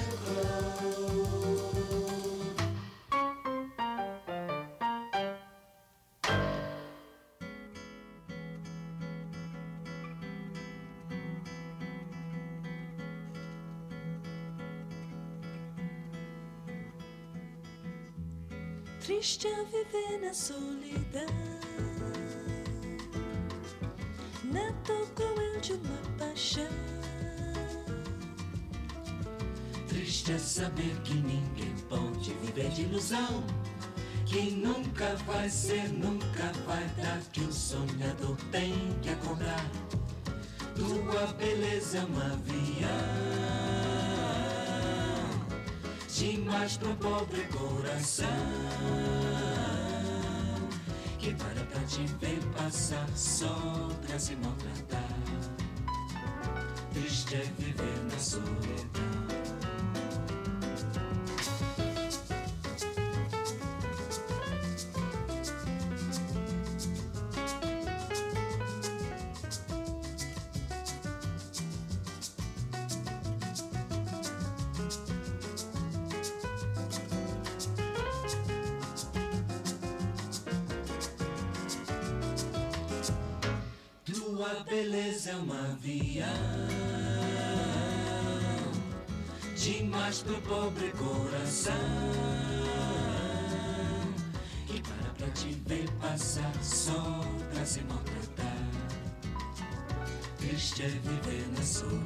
triste 19.20 19.48
a 19.48 19.62
viver 19.64 20.18
na 20.22 20.32
solidão. 20.32 21.26
Na 24.44 24.72
tocou 24.82 25.42
eu 25.42 25.60
de 25.60 25.74
uma 25.74 26.16
paixão. 26.18 26.66
Triste 29.88 30.32
é 30.32 30.38
saber 30.38 30.96
que 31.04 31.12
ninguém 31.12 31.74
pode 31.90 32.32
viver 32.42 32.70
de 32.70 32.82
ilusão. 32.84 33.44
Quem 34.24 34.52
nunca 34.52 35.14
vai 35.26 35.50
ser, 35.50 35.90
nunca 35.90 36.50
vai 36.66 36.88
dar. 36.96 37.20
Que 37.30 37.42
o 37.42 37.52
sonhador 37.52 38.38
tem 38.50 38.72
que 39.02 39.10
acordar. 39.10 39.70
Tua 40.74 41.26
beleza 41.34 41.98
é 41.98 42.04
um 42.04 42.18
avião. 42.22 43.89
Demais 46.20 46.76
pro 46.76 46.94
pobre 46.96 47.44
coração. 47.44 48.26
Que 51.18 51.32
para 51.32 51.64
pra 51.64 51.80
te 51.84 52.04
ver 52.20 52.40
passar 52.58 53.08
só 53.16 53.88
pra 54.06 54.18
se 54.18 54.36
maltratar. 54.36 55.08
Triste 56.92 57.36
é 57.36 57.44
viver 57.56 58.04
na 58.12 58.18
solidão. 58.18 59.09
Beleza 84.80 85.32
é 85.32 85.36
um 85.36 85.52
avião 85.52 86.26
Demais 89.54 90.22
pro 90.22 90.40
pobre 90.40 90.90
coração. 90.92 91.74
Que 94.66 94.80
para 94.80 95.12
pra 95.18 95.28
te 95.28 95.52
ver 95.66 95.86
passar 96.00 96.52
Só 96.62 97.20
pra 97.52 97.64
se 97.66 97.82
maltratar. 97.82 98.56
Triste 100.38 100.82
é 100.82 100.88
viver 100.88 101.46
na 101.54 101.62
solidão 101.62 102.00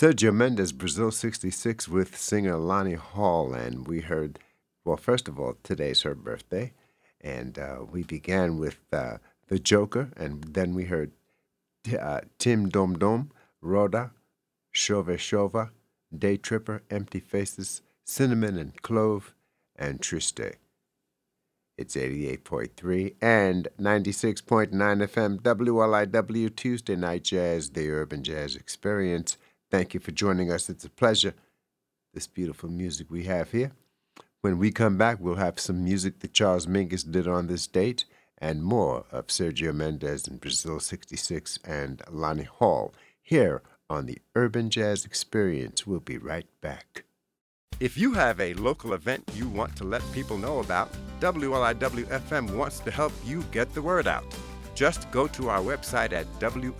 Sergio 0.00 0.32
Mendes, 0.32 0.70
Brazil 0.70 1.10
66, 1.10 1.88
with 1.88 2.16
singer 2.16 2.56
Lani 2.56 2.94
Hall. 2.94 3.52
And 3.52 3.88
we 3.88 4.02
heard, 4.02 4.38
well, 4.84 4.96
first 4.96 5.26
of 5.26 5.40
all, 5.40 5.56
today's 5.64 6.02
her 6.02 6.14
birthday. 6.14 6.72
And 7.20 7.58
uh, 7.58 7.78
we 7.90 8.04
began 8.04 8.58
with 8.58 8.78
uh, 8.92 9.16
The 9.48 9.58
Joker, 9.58 10.10
and 10.16 10.44
then 10.44 10.72
we 10.72 10.84
heard 10.84 11.10
uh, 12.00 12.20
Tim 12.38 12.68
Dom 12.68 12.96
Dom, 12.96 13.32
Roda, 13.60 14.12
Chove 14.72 15.18
Chuva, 15.18 15.70
Day 16.16 16.36
Tripper, 16.36 16.82
Empty 16.88 17.18
Faces, 17.18 17.82
Cinnamon 18.04 18.56
and 18.56 18.80
Clove, 18.80 19.34
and 19.74 20.00
Triste. 20.00 20.58
It's 21.76 21.96
88.3 21.96 23.16
and 23.20 23.66
96.9 23.80 24.70
FM 24.70 25.40
WLIW 25.40 26.54
Tuesday 26.54 26.94
Night 26.94 27.24
Jazz, 27.24 27.70
the 27.70 27.90
Urban 27.90 28.22
Jazz 28.22 28.54
Experience. 28.54 29.36
Thank 29.70 29.94
you 29.94 30.00
for 30.00 30.12
joining 30.12 30.50
us. 30.50 30.70
It's 30.70 30.84
a 30.84 30.90
pleasure. 30.90 31.34
This 32.14 32.26
beautiful 32.26 32.70
music 32.70 33.10
we 33.10 33.24
have 33.24 33.52
here. 33.52 33.72
When 34.40 34.56
we 34.58 34.70
come 34.70 34.96
back, 34.96 35.18
we'll 35.20 35.34
have 35.34 35.60
some 35.60 35.84
music 35.84 36.20
that 36.20 36.32
Charles 36.32 36.66
Mingus 36.66 37.10
did 37.10 37.28
on 37.28 37.48
this 37.48 37.66
date 37.66 38.06
and 38.38 38.62
more 38.62 39.04
of 39.10 39.26
Sergio 39.26 39.74
Mendes 39.74 40.26
and 40.26 40.40
Brazil 40.40 40.80
66 40.80 41.58
and 41.64 42.00
Lani 42.08 42.44
Hall 42.44 42.94
here 43.20 43.60
on 43.90 44.06
the 44.06 44.18
Urban 44.34 44.70
Jazz 44.70 45.04
Experience. 45.04 45.86
We'll 45.86 46.00
be 46.00 46.16
right 46.18 46.46
back. 46.60 47.04
If 47.80 47.98
you 47.98 48.14
have 48.14 48.40
a 48.40 48.54
local 48.54 48.94
event 48.94 49.30
you 49.34 49.48
want 49.48 49.76
to 49.76 49.84
let 49.84 50.02
people 50.12 50.38
know 50.38 50.60
about, 50.60 50.90
WLIW 51.20 52.06
FM 52.06 52.56
wants 52.56 52.80
to 52.80 52.90
help 52.90 53.12
you 53.24 53.42
get 53.50 53.74
the 53.74 53.82
word 53.82 54.06
out. 54.06 54.24
Just 54.74 55.10
go 55.10 55.26
to 55.28 55.50
our 55.50 55.60
website 55.60 56.12
at 56.12 56.26
wliw.org/radio. 56.38 56.78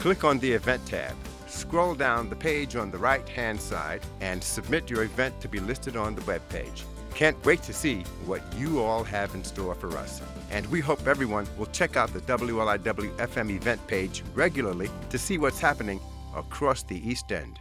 Click 0.00 0.24
on 0.24 0.38
the 0.38 0.50
event 0.50 0.86
tab. 0.86 1.14
Scroll 1.46 1.94
down 1.94 2.30
the 2.30 2.34
page 2.34 2.74
on 2.74 2.90
the 2.90 2.96
right-hand 2.96 3.60
side 3.60 4.00
and 4.22 4.42
submit 4.42 4.88
your 4.88 5.02
event 5.02 5.38
to 5.42 5.46
be 5.46 5.60
listed 5.60 5.94
on 5.94 6.14
the 6.14 6.22
web 6.22 6.40
page. 6.48 6.84
Can't 7.14 7.36
wait 7.44 7.62
to 7.64 7.74
see 7.74 8.00
what 8.24 8.40
you 8.56 8.80
all 8.80 9.04
have 9.04 9.34
in 9.34 9.44
store 9.44 9.74
for 9.74 9.94
us. 9.98 10.22
And 10.50 10.64
we 10.68 10.80
hope 10.80 11.06
everyone 11.06 11.46
will 11.58 11.66
check 11.66 11.98
out 11.98 12.14
the 12.14 12.20
WLIW 12.20 13.14
FM 13.18 13.50
event 13.50 13.86
page 13.88 14.22
regularly 14.34 14.88
to 15.10 15.18
see 15.18 15.36
what's 15.36 15.60
happening 15.60 16.00
across 16.34 16.82
the 16.82 16.96
East 16.96 17.30
End. 17.30 17.58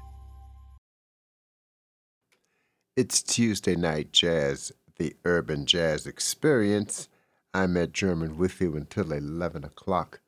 It's 2.96 3.22
Tuesday 3.22 3.76
Night 3.76 4.14
Jazz, 4.14 4.72
the 4.96 5.14
Urban 5.26 5.66
Jazz 5.66 6.08
Experience. 6.08 7.10
I'm 7.54 7.76
Ed 7.76 7.94
German 7.94 8.38
with 8.38 8.62
you 8.62 8.78
until 8.78 9.12
11 9.12 9.66
o'clock. 9.66 10.22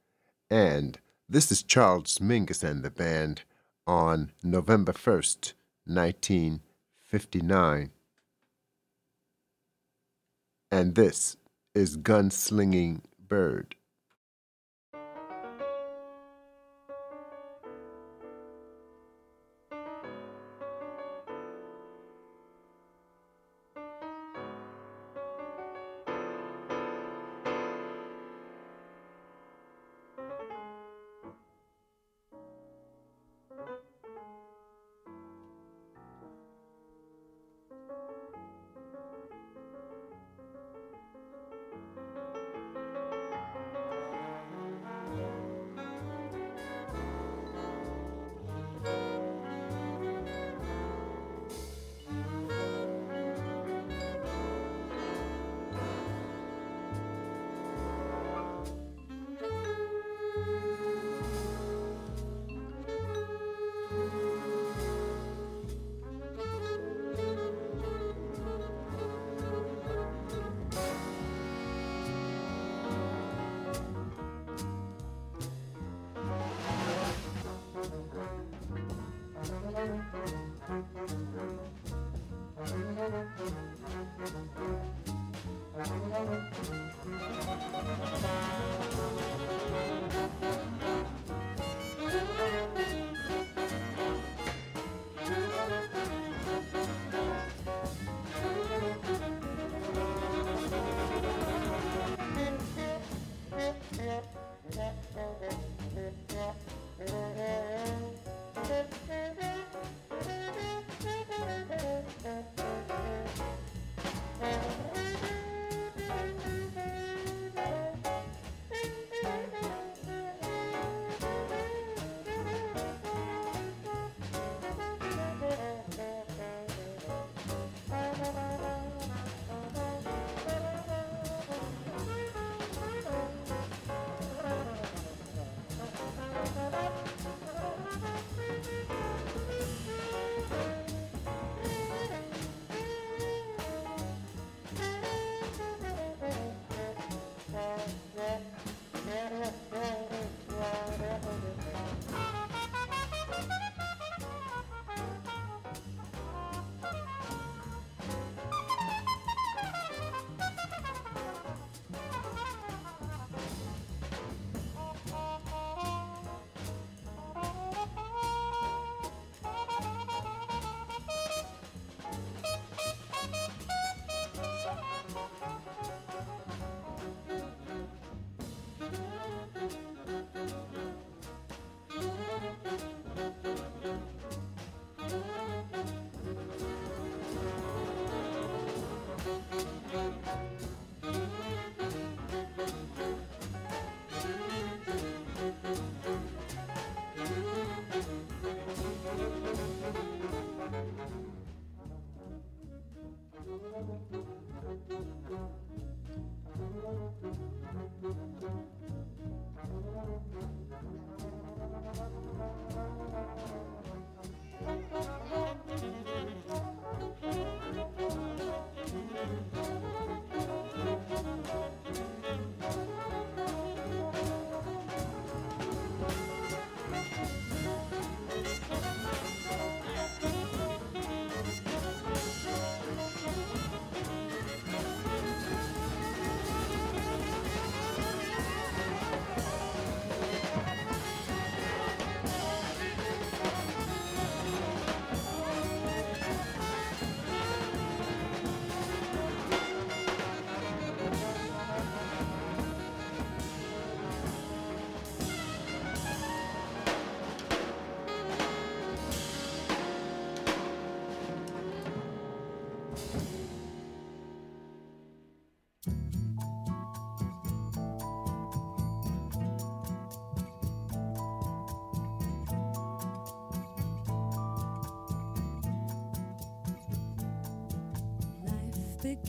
And 0.50 1.00
this 1.32 1.50
is 1.50 1.64
Charles 1.64 2.18
Mingus 2.18 2.62
and 2.62 2.84
the 2.84 2.90
band 2.90 3.44
on 3.88 4.34
November 4.44 4.92
1st, 4.92 5.54
1959. 5.86 7.92
And 10.70 10.96
this 10.96 11.38
is 11.74 11.96
Gunslinging 11.96 13.04
Bird. 13.18 13.76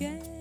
Began 0.02 0.31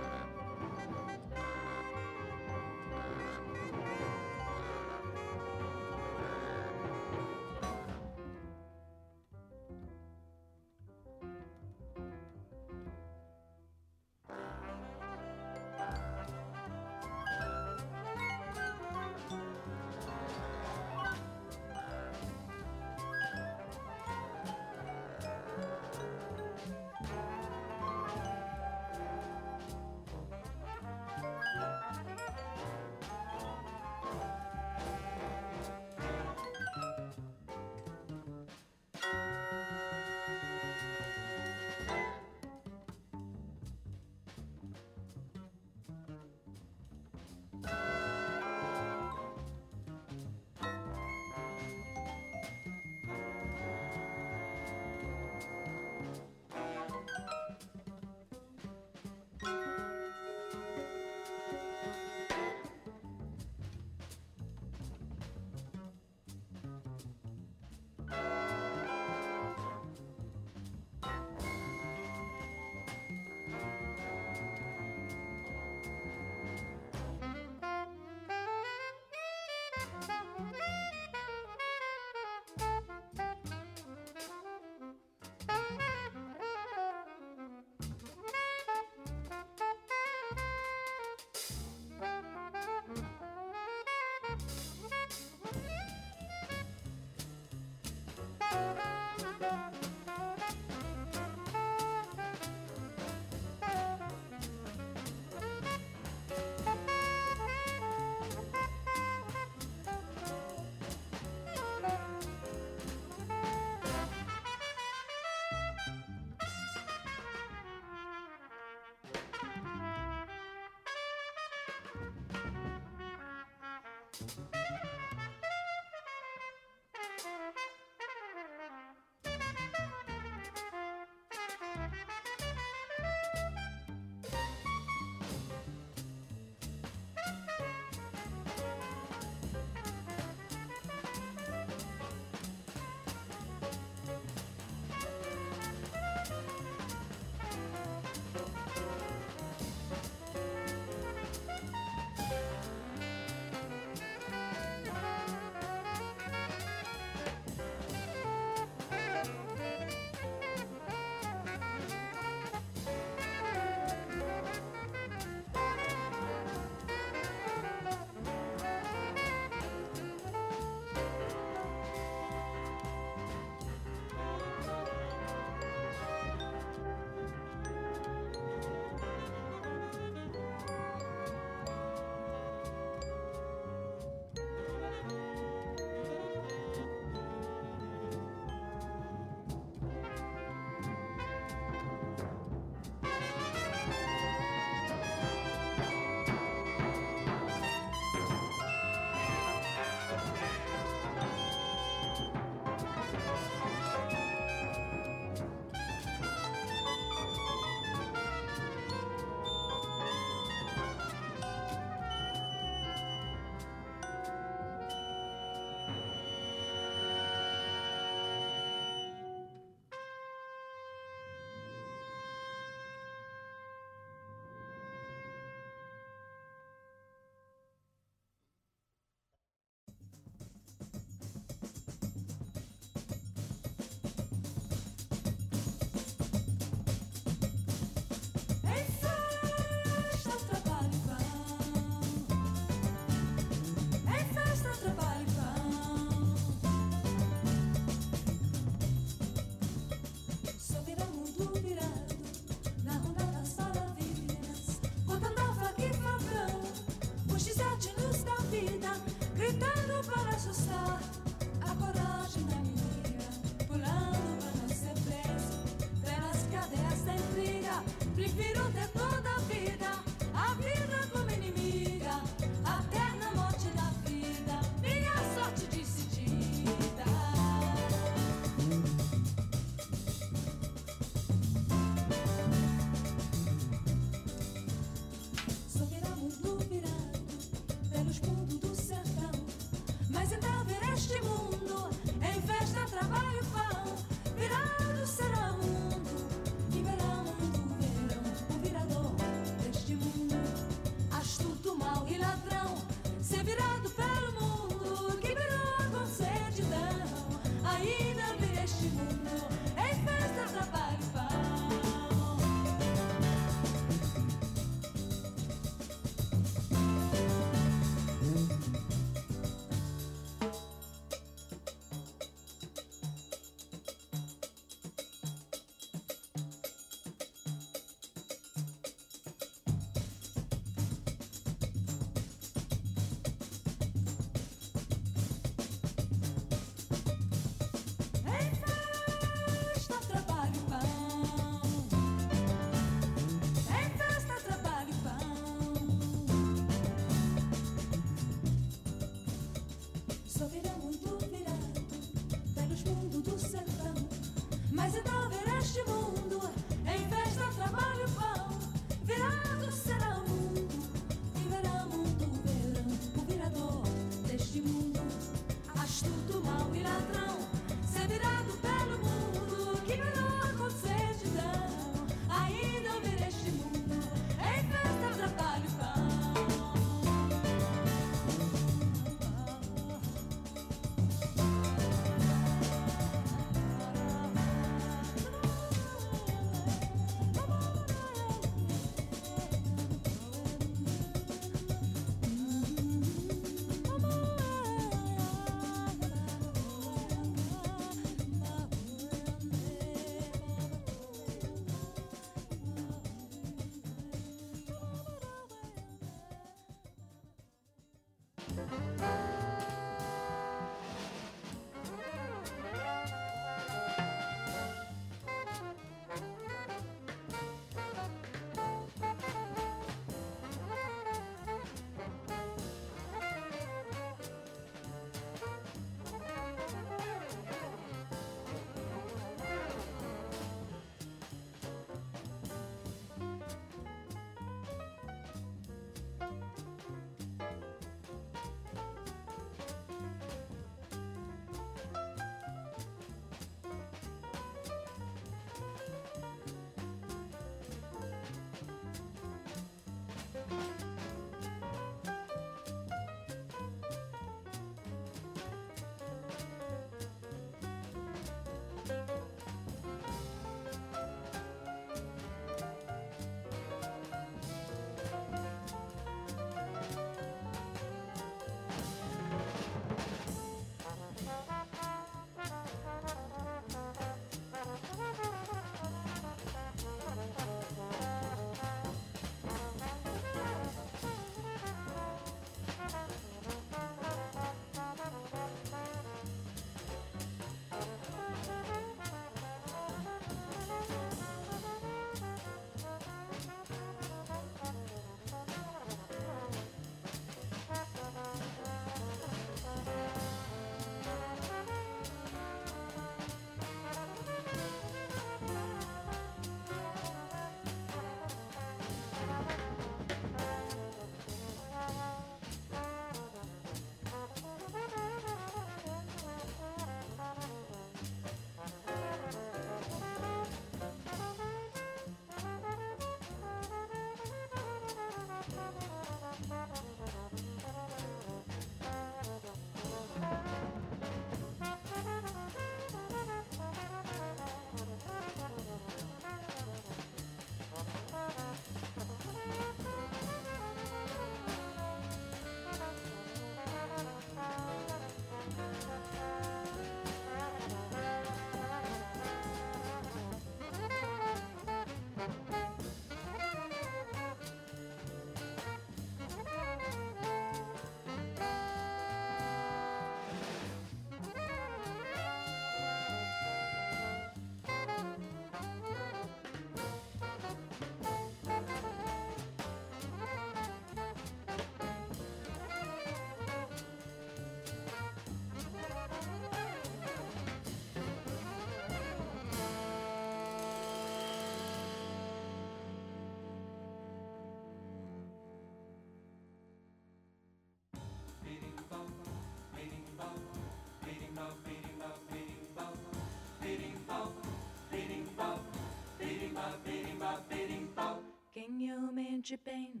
Mente 599.46 599.60
bem. 599.64 600.00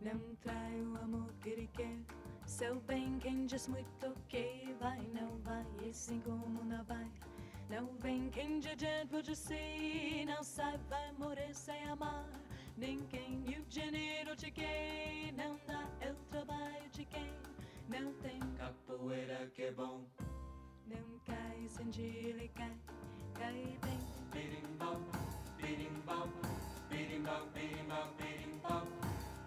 Não 0.00 0.36
trai 0.36 0.80
o 0.82 0.96
amor 1.02 1.32
que 1.40 1.48
ele 1.48 1.68
quer. 1.72 1.98
Seu 2.46 2.80
bem, 2.82 3.18
quem 3.18 3.44
diz 3.44 3.66
muito 3.66 4.14
que 4.28 4.72
vai, 4.78 5.00
não 5.12 5.36
vai, 5.38 5.66
e 5.82 5.90
assim 5.90 6.20
como 6.20 6.64
não 6.64 6.84
vai. 6.84 7.10
Não 7.68 7.86
vem 7.98 8.30
quem 8.30 8.60
de 8.60 8.76
dentro 8.76 9.20
de 9.20 9.34
si, 9.34 10.24
não 10.26 10.44
sai, 10.44 10.78
vai 10.88 11.12
morrer 11.18 11.52
sem 11.52 11.82
amar. 11.88 12.28
Ninguém 12.76 13.42
e 13.48 13.58
o 13.58 13.64
dinheiro 13.64 14.36
de 14.36 14.50
quem 14.52 15.32
não 15.32 15.58
dá, 15.66 15.84
é 16.00 16.12
o 16.12 16.16
trabalho 16.30 16.88
de 16.92 17.04
quem 17.04 17.32
não 17.88 18.12
tem. 18.22 18.38
Capoeira 18.58 19.50
que 19.54 19.62
é 19.62 19.72
bom. 19.72 20.04
Não 20.86 21.18
cai 21.26 21.66
sem 21.66 21.90
ele 22.04 22.48
cai, 22.54 22.76
cai 23.34 23.76
bem. 23.82 23.98
Birimbau, 24.30 25.00
birimbau, 25.56 26.28
birimbau, 27.18 27.42
birimbau, 27.52 28.86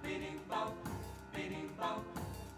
birimbau, 0.03 0.76
birimbau, 1.31 2.03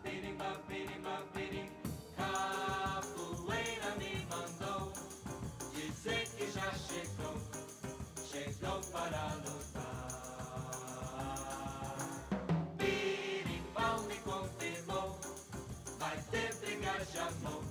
birimbau, 0.03 0.57
birimbau, 0.67 1.23
birim. 1.33 1.69
Capoeira 2.17 3.95
me 3.99 4.25
mandou 4.25 4.91
dizer 5.75 6.27
que 6.35 6.51
já 6.51 6.71
chegou, 6.73 7.37
chegou 8.25 8.81
para 8.91 9.35
lutar. 9.45 10.07
Birimbau 12.77 14.01
me 14.07 14.17
confirmou, 14.17 15.19
vai 15.99 16.17
ter 16.31 16.55
briga 16.55 17.05
de 17.05 17.17
amor, 17.19 17.63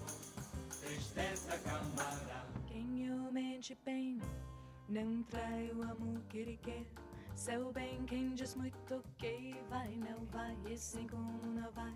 tristeza 0.81 1.59
camarada. 1.59 2.47
Quem 2.69 3.11
o 3.11 3.33
mente 3.33 3.77
bem, 3.85 4.21
não 4.89 5.25
trai 5.25 5.73
o 5.75 5.83
amor 5.83 6.21
que 6.29 6.39
ele 6.39 6.57
quer. 6.59 6.87
Seu 7.35 7.73
bem, 7.73 8.05
quem 8.07 8.35
diz 8.35 8.55
muito 8.55 9.03
que 9.19 9.55
vai, 9.69 9.97
não 9.97 10.25
vai, 10.27 10.57
e 10.67 11.09
como 11.09 11.47
não 11.55 11.71
vai. 11.73 11.93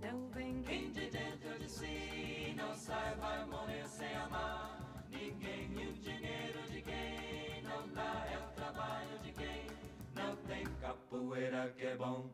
Não 0.00 0.28
vem 0.30 0.62
Quem 0.62 0.90
quem 0.90 0.92
de 0.92 1.10
dentro 1.10 1.58
de 1.58 1.68
si 1.68 2.54
não 2.56 2.72
sai 2.74 3.14
vai 3.16 3.44
morrer 3.46 3.86
sem 3.86 4.14
amar 4.14 4.78
ninguém 5.10 5.72
e 5.72 5.88
o 5.88 5.92
dinheiro 5.94 6.62
de 6.70 6.82
quem 6.82 7.62
não 7.62 7.88
dá 7.88 8.26
é 8.32 8.38
o 8.38 8.52
trabalho 8.54 9.18
de 9.20 9.32
quem 9.32 9.66
não 10.14 10.36
tem 10.36 10.64
capoeira 10.80 11.72
que 11.76 11.86
é 11.86 11.96
bom. 11.96 12.30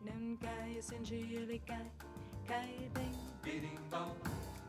não 0.00 0.36
cai 0.38 0.82
sem 0.82 1.00
dia, 1.02 1.40
ele 1.40 1.60
cai, 1.60 1.90
cai 2.46 2.90
bem. 2.94 3.12
Birimbau, 3.42 4.16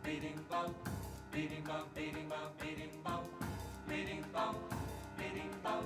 birimbau, 0.04 0.70
birimbau, 1.32 1.88
birimbau, 1.96 2.54
birimbau, 2.60 3.24
birimbau, 3.88 4.54
birimbau, 4.56 4.56
birimbau, 5.18 5.84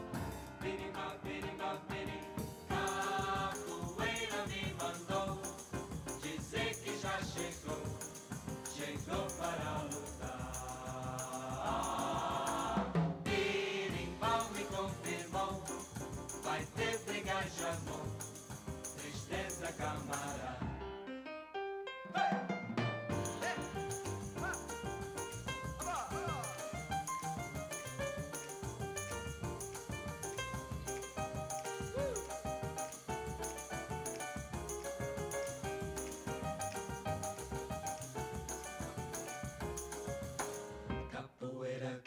beni, 0.66 0.88
kalk 0.94 1.18
beni, 1.26 1.52
kalk 1.62 1.82
beni. 1.90 2.18
Kalk 2.70 3.85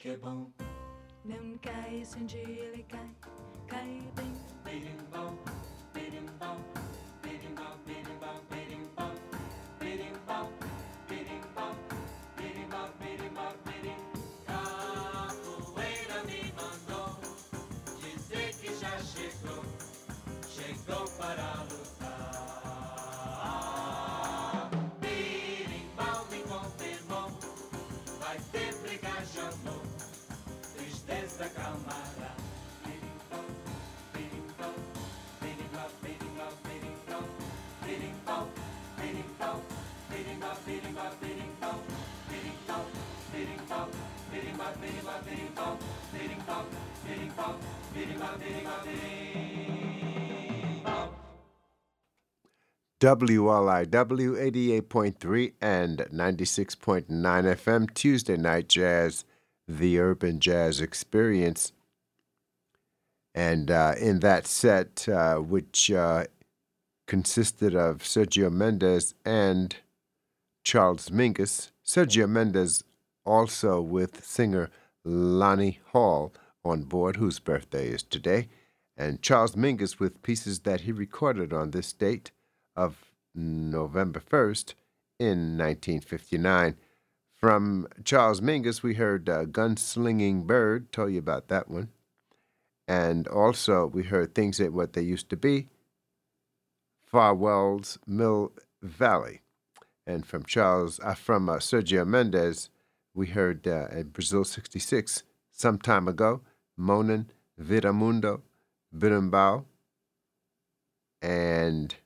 que 0.08 0.14
é 0.14 0.16
bom. 0.16 0.50
Não 1.22 1.58
cai 1.58 2.02
sem 2.02 2.24
dia, 2.24 2.40
ele 2.40 2.82
cai, 2.84 3.10
cai 3.66 4.00
bem. 4.16 4.32
Berimbau, 4.64 5.34
berimbau, 5.34 5.47
WLIW 53.00 53.86
88.3 53.90 55.52
and 55.60 55.98
96.9 56.12 57.06
FM 57.06 57.94
Tuesday 57.94 58.36
Night 58.36 58.68
Jazz, 58.68 59.24
the 59.68 60.00
Urban 60.00 60.40
Jazz 60.40 60.80
Experience. 60.80 61.72
And 63.36 63.70
uh, 63.70 63.94
in 64.00 64.18
that 64.20 64.48
set, 64.48 65.08
uh, 65.08 65.36
which 65.36 65.92
uh, 65.92 66.24
consisted 67.06 67.76
of 67.76 67.98
Sergio 67.98 68.50
Mendes 68.50 69.14
and 69.24 69.76
Charles 70.64 71.10
Mingus, 71.10 71.70
Sergio 71.86 72.28
Mendes 72.28 72.82
also 73.28 73.80
with 73.80 74.24
singer 74.24 74.70
Lani 75.04 75.78
Hall 75.92 76.32
on 76.64 76.82
board, 76.84 77.16
whose 77.16 77.38
birthday 77.38 77.88
is 77.88 78.02
today, 78.02 78.48
and 78.96 79.22
Charles 79.22 79.54
Mingus 79.54 80.00
with 80.00 80.22
pieces 80.22 80.60
that 80.60 80.82
he 80.82 80.92
recorded 80.92 81.52
on 81.52 81.70
this 81.70 81.92
date 81.92 82.30
of 82.74 83.12
November 83.34 84.20
1st 84.20 84.74
in 85.18 85.56
1959. 85.56 86.76
From 87.32 87.86
Charles 88.02 88.40
Mingus, 88.40 88.82
we 88.82 88.94
heard 88.94 89.28
uh, 89.28 89.44
Gunslinging 89.44 90.46
Bird, 90.46 90.90
tell 90.90 91.08
you 91.08 91.20
about 91.20 91.48
that 91.48 91.70
one. 91.70 91.90
And 92.88 93.28
also, 93.28 93.86
we 93.86 94.04
heard 94.04 94.34
Things 94.34 94.60
Ain't 94.60 94.72
What 94.72 94.94
They 94.94 95.02
Used 95.02 95.28
to 95.30 95.36
Be, 95.36 95.68
Far 97.04 97.34
Wells 97.34 97.98
Mill 98.06 98.52
Valley. 98.82 99.42
And 100.06 100.26
from 100.26 100.44
Charles, 100.44 100.98
uh, 101.00 101.14
from 101.14 101.48
uh, 101.48 101.58
Sergio 101.58 102.06
Mendes, 102.06 102.70
we 103.18 103.26
heard 103.26 103.66
uh, 103.66 103.88
in 103.90 104.10
Brasil 104.10 104.44
66, 104.44 105.24
some 105.50 105.76
time 105.76 106.06
ago, 106.06 106.40
Monin, 106.76 107.26
Viramundo, 107.60 108.42
Berimbau, 108.96 109.64
and 111.20 111.96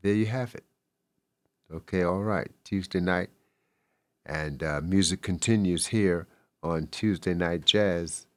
there 0.00 0.14
you 0.14 0.26
have 0.26 0.54
it. 0.54 0.62
Okay, 1.74 2.04
all 2.04 2.22
right. 2.22 2.52
Tuesday 2.62 3.00
night. 3.00 3.30
And 4.24 4.62
uh, 4.62 4.80
music 4.80 5.22
continues 5.22 5.88
here 5.88 6.28
on 6.62 6.86
Tuesday 6.86 7.34
Night 7.34 7.64
Jazz 7.64 8.28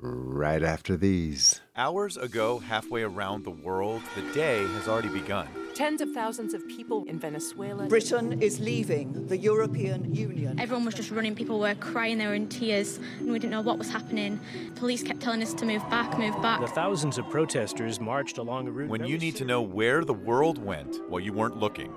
right 0.00 0.62
after 0.62 0.96
these. 0.96 1.60
Hours 1.76 2.16
ago, 2.16 2.58
halfway 2.58 3.02
around 3.02 3.44
the 3.44 3.50
world, 3.50 4.02
the 4.14 4.22
day 4.32 4.66
has 4.66 4.88
already 4.88 5.08
begun. 5.08 5.48
Tens 5.74 6.00
of 6.00 6.10
thousands 6.12 6.54
of 6.54 6.66
people 6.66 7.04
in 7.04 7.18
Venezuela. 7.18 7.86
Britain 7.86 8.42
is 8.42 8.58
leaving 8.58 9.26
the 9.26 9.36
European 9.36 10.12
Union. 10.14 10.58
Everyone 10.58 10.84
was 10.84 10.94
just 10.94 11.10
running. 11.10 11.34
People 11.34 11.60
were 11.60 11.74
crying. 11.76 12.18
They 12.18 12.26
were 12.26 12.34
in 12.34 12.48
tears, 12.48 12.98
and 13.18 13.30
we 13.30 13.38
didn't 13.38 13.52
know 13.52 13.60
what 13.60 13.78
was 13.78 13.88
happening. 13.90 14.40
Police 14.74 15.02
kept 15.02 15.20
telling 15.20 15.42
us 15.42 15.54
to 15.54 15.64
move 15.64 15.88
back, 15.88 16.18
move 16.18 16.40
back. 16.42 16.60
The 16.60 16.66
thousands 16.66 17.18
of 17.18 17.28
protesters 17.30 18.00
marched 18.00 18.38
along 18.38 18.66
a 18.66 18.72
route. 18.72 18.90
When 18.90 19.04
you 19.04 19.18
need 19.18 19.36
to 19.36 19.44
know 19.44 19.62
where 19.62 20.04
the 20.04 20.14
world 20.14 20.58
went 20.58 21.08
while 21.08 21.20
you 21.20 21.32
weren't 21.32 21.58
looking. 21.58 21.92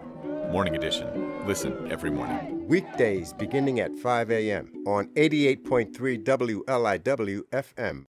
Morning 0.51 0.75
Edition. 0.75 1.47
Listen 1.47 1.91
every 1.91 2.11
morning. 2.11 2.60
Weekdays 2.71 3.33
beginning 3.33 3.81
at 3.81 3.93
5 3.97 4.31
a.m. 4.31 4.71
on 4.87 5.07
88.3 5.15 6.23
WLIW 6.23 7.41
FM. 7.51 8.05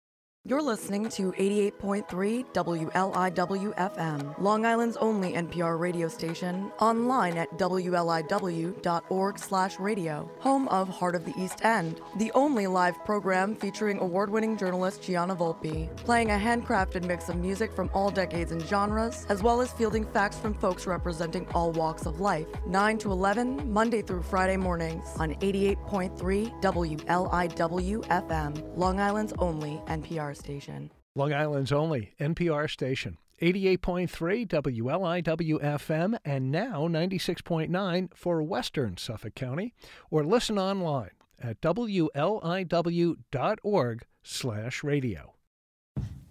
You're 0.48 0.62
listening 0.62 1.10
to 1.10 1.34
88.3 1.34 2.46
WLIW 2.54 3.76
FM, 3.76 4.40
Long 4.40 4.66
Island's 4.66 4.96
only 4.96 5.34
NPR 5.34 5.78
radio 5.78 6.08
station, 6.08 6.72
online 6.80 7.36
at 7.36 7.52
wliw.org/radio, 7.58 10.32
home 10.40 10.68
of 10.70 10.88
Heart 10.88 11.16
of 11.16 11.26
the 11.26 11.34
East 11.38 11.66
End, 11.66 12.00
the 12.16 12.32
only 12.32 12.66
live 12.66 13.04
program 13.04 13.58
featuring 13.58 14.00
award-winning 14.00 14.56
journalist 14.56 15.04
Gianna 15.04 15.36
Volpe, 15.36 15.94
playing 15.98 16.32
a 16.32 16.36
handcrafted 16.36 17.04
mix 17.04 17.28
of 17.28 17.36
music 17.36 17.74
from 17.74 17.90
all 17.94 18.10
decades 18.10 18.54
and 18.54 18.62
genres, 18.62 19.26
as 19.28 19.44
well 19.44 19.60
as 19.60 19.74
fielding 19.74 20.06
facts 20.06 20.40
from 20.40 20.54
folks 20.54 20.88
representing 20.88 21.46
all 21.54 21.74
walks 21.74 22.06
of 22.06 22.22
life. 22.22 22.48
9 22.66 22.98
to 23.00 23.12
11, 23.12 23.70
Monday 23.70 24.02
through 24.02 24.24
Friday 24.24 24.56
mornings 24.56 25.10
on 25.20 25.36
88.3 25.42 26.54
WLIW 26.62 28.00
FM, 28.08 28.78
Long 28.78 29.02
Island's 29.02 29.34
only 29.40 29.82
NPR 29.88 30.37
station. 30.38 30.92
Long 31.16 31.34
Island's 31.34 31.72
only 31.72 32.14
NPR 32.20 32.70
station. 32.70 33.18
88.3 33.42 34.48
WLIW 34.48 35.62
FM 35.62 36.18
and 36.26 36.52
now 36.52 36.88
96.9 36.88 38.10
for 38.16 38.42
Western 38.42 38.98
Suffolk 38.98 39.36
County 39.36 39.74
or 40.10 40.24
listen 40.24 40.58
online 40.58 41.12
at 41.40 41.62
wliw.org/radio. 41.62 42.14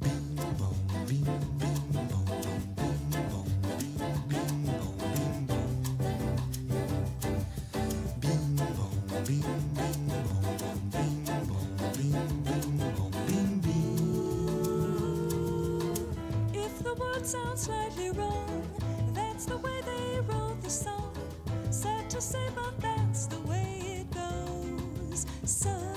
If 0.03 0.11
the 1.07 1.86
word 17.27 17.45
sounds 17.45 17.63
slightly 17.63 18.11
wrong, 18.11 18.69
that's 19.13 19.47
the 19.47 19.57
way 19.59 19.81
they 19.85 20.21
wrote 20.21 20.61
the 20.63 20.71
song. 20.71 21.13
Sad 21.71 22.09
to 22.11 22.21
say, 22.21 22.47
but 22.55 22.81
that's 22.81 23.27
the 23.27 23.41
way 23.41 24.01
it 24.01 24.11
goes. 24.13 25.27
So. 25.45 25.96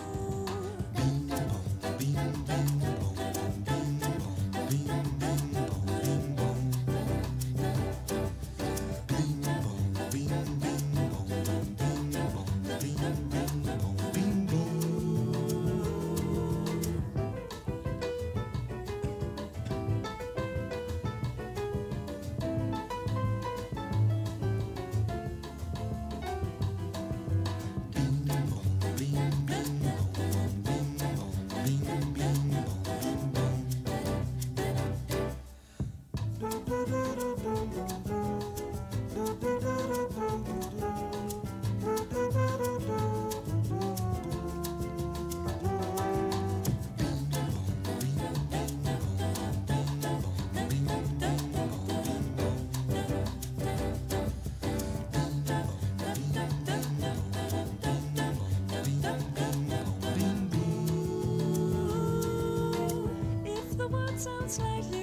Sounds 64.19 64.59
like 64.59 64.83
wrong, 64.91 64.98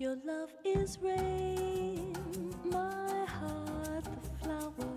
Your 0.00 0.16
love 0.24 0.48
is 0.64 0.98
rain, 1.02 2.16
my 2.64 3.26
heart 3.26 4.02
the 4.02 4.30
flower. 4.42 4.96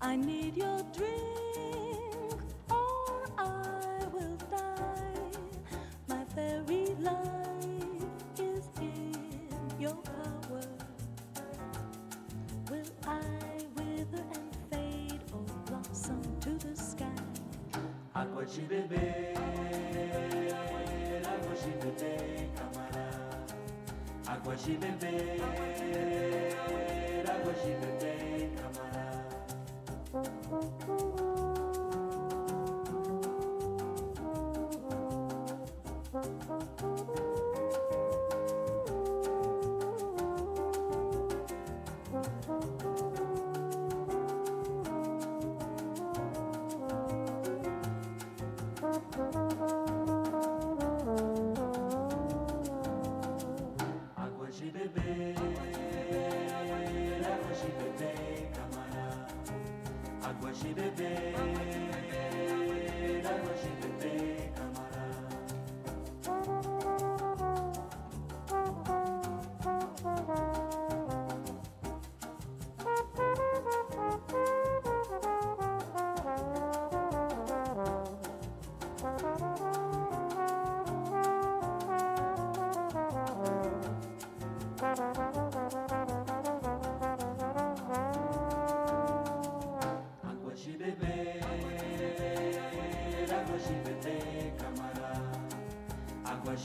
I 0.00 0.14
need 0.14 0.56
your 0.56 0.80
drink, 0.96 2.40
or 2.70 3.24
I 3.36 4.06
will 4.12 4.36
die. 4.48 5.32
My 6.06 6.24
very 6.36 6.94
life 7.00 8.38
is 8.38 8.68
in 8.80 9.12
your 9.80 9.96
power. 9.96 10.62
Will 12.70 12.92
I 13.08 13.20
wither 13.74 14.24
and 14.36 14.56
fade 14.70 15.24
or 15.32 15.42
blossom 15.66 16.22
to 16.42 16.50
the 16.64 16.76
sky? 16.76 17.10
Água 18.14 18.46
beber, 18.68 19.34
água 21.26 21.54
beber, 21.82 22.46
camarada. 22.54 22.89
Água 24.50 24.62
de 24.66 24.76
beber, 24.78 25.40
água 27.30 27.52
de 27.52 27.70
beber, 27.76 27.99
Água 60.50 60.90
de 60.96 61.89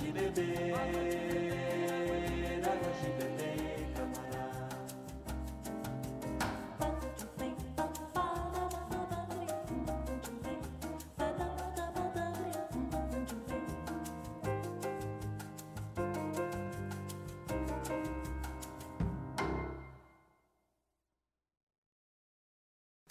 de 0.01 0.11
beber, 0.11 1.24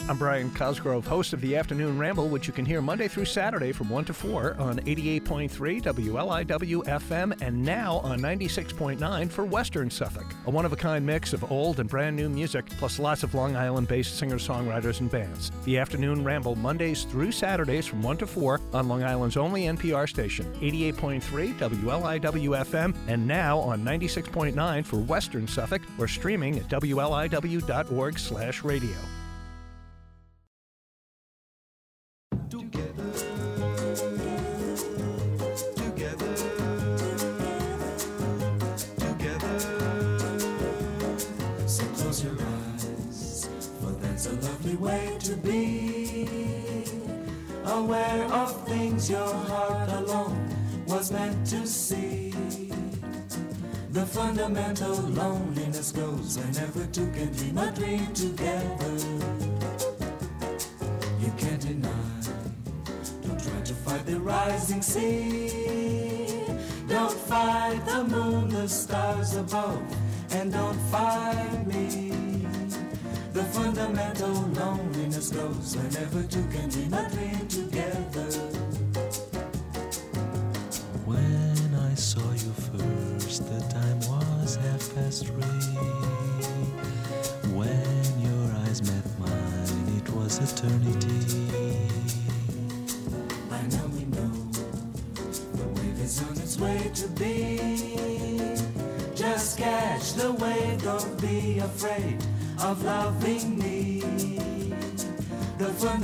I'm 0.06 0.18
Brian 0.18 0.50
Cosgrove, 0.50 1.06
host 1.06 1.32
of 1.32 1.40
the 1.40 1.56
Afternoon 1.56 1.98
Ramble, 1.98 2.28
which 2.28 2.46
you 2.46 2.52
can 2.52 2.66
hear 2.66 2.82
Monday 2.82 3.08
through 3.08 3.24
Saturday 3.24 3.72
from 3.72 3.88
1 3.88 4.04
to 4.04 4.12
4 4.12 4.54
on 4.58 4.78
88.3 4.80 5.48
WLIW 5.80 6.84
FM 6.84 7.40
and 7.40 7.64
now 7.64 8.00
on 8.00 8.20
96.9 8.20 9.30
for 9.30 9.46
Western 9.46 9.88
Suffolk. 9.88 10.26
A 10.44 10.50
one 10.50 10.66
of 10.66 10.74
a 10.74 10.76
kind 10.76 11.06
mix 11.06 11.32
of 11.32 11.50
old 11.50 11.80
and 11.80 11.88
brand 11.88 12.16
new 12.16 12.28
music, 12.28 12.66
plus 12.76 12.98
lots 12.98 13.22
of 13.22 13.32
Long 13.32 13.56
Island 13.56 13.88
based 13.88 14.18
singer 14.18 14.36
songwriters 14.36 15.00
and 15.00 15.10
bands. 15.10 15.50
The 15.64 15.78
Afternoon 15.78 16.22
Ramble, 16.22 16.56
Mondays 16.56 17.04
through 17.04 17.32
Saturdays 17.32 17.86
from 17.86 18.02
1 18.02 18.18
to 18.18 18.26
4 18.26 18.60
on 18.74 18.88
Long 18.88 19.02
Island's 19.02 19.38
only 19.38 19.62
NPR 19.62 20.06
station, 20.06 20.44
88.3 20.60 21.54
WLIW 21.54 22.62
FM, 22.66 22.94
and 23.08 23.26
now 23.26 23.58
on 23.58 23.82
96.9 23.82 24.84
for 24.84 24.96
Western 24.98 25.48
Suffolk 25.48 25.80
or 25.96 26.06
streaming 26.06 26.58
at 26.58 26.68
WLIW.org 26.68 28.18
slash 28.18 28.62
radio. 28.62 28.98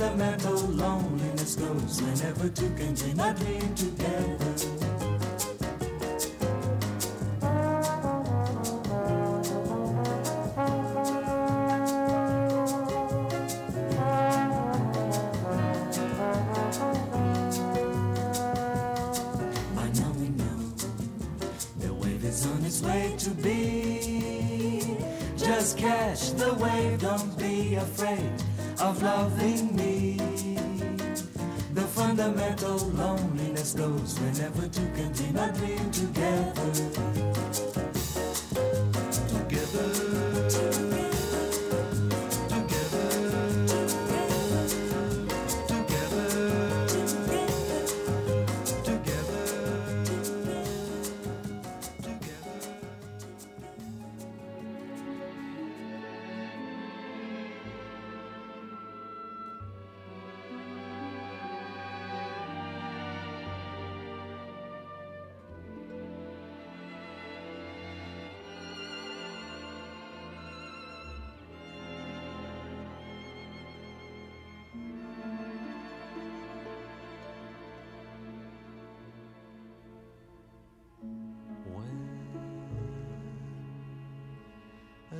Fundamental 0.01 0.57
loneliness 0.69 1.55
goes 1.57 2.01
whenever 2.01 2.49
two 2.49 2.67
can 2.75 2.95
dream 2.95 3.17
dream 3.37 3.75
together. 3.75 4.70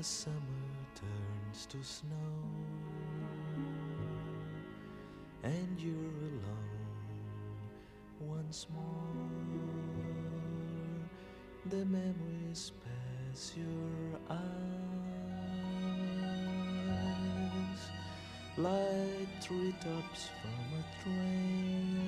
As 0.02 0.08
summer 0.08 0.66
turns 0.96 1.68
to 1.68 1.84
snow, 1.84 2.34
and 5.44 5.80
you're 5.80 5.94
alone 5.94 7.70
once 8.20 8.66
more, 8.74 9.30
the 11.70 11.86
memories 11.86 12.72
pass 12.84 13.54
your 13.56 14.20
eyes 14.28 14.42
like 18.58 19.30
treetops 19.40 20.30
from 20.42 20.80
a 20.80 20.84
train. 21.04 22.02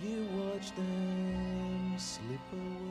You 0.00 0.28
watch 0.38 0.70
them 0.76 1.98
slip 1.98 2.52
away 2.52 2.87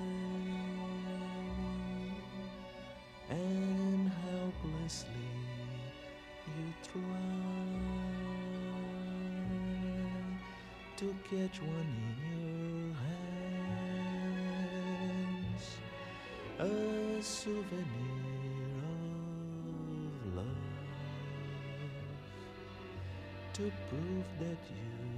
to 10.98 11.16
catch 11.30 11.61
one 11.61 11.93
in 12.01 12.17
your 12.34 12.95
hands, 15.53 15.66
a 16.58 17.22
souvenir 17.22 17.77
of 18.82 20.35
love 20.35 20.45
to 23.53 23.72
prove 23.90 24.30
that 24.40 24.61
you 24.72 25.17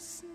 Christmas. 0.00 0.29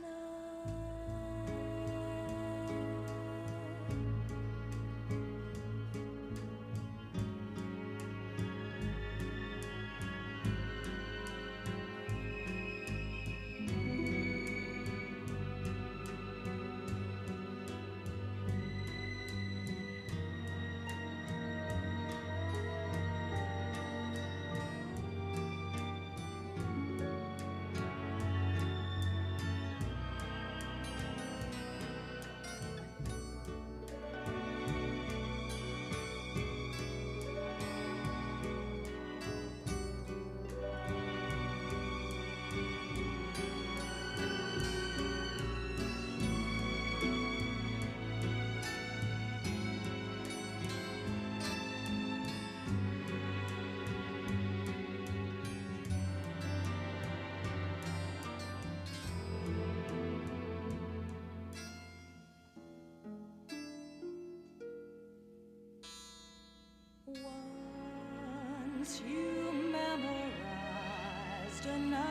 just 71.65 71.79
night. 71.79 72.01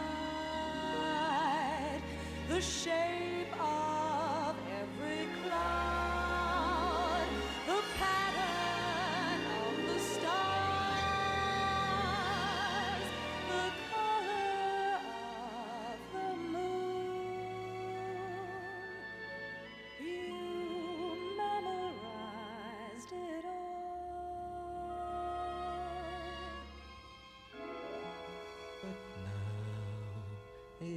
The 2.48 2.60
shade. 2.60 3.23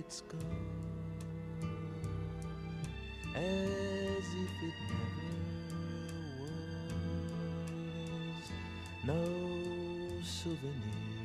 it's 0.08 0.22
gone 0.22 0.40
as 3.36 3.44
if 3.44 4.54
it 4.64 4.78
never 4.90 5.32
was. 8.30 8.48
No 9.06 9.22
souvenir. 10.24 11.17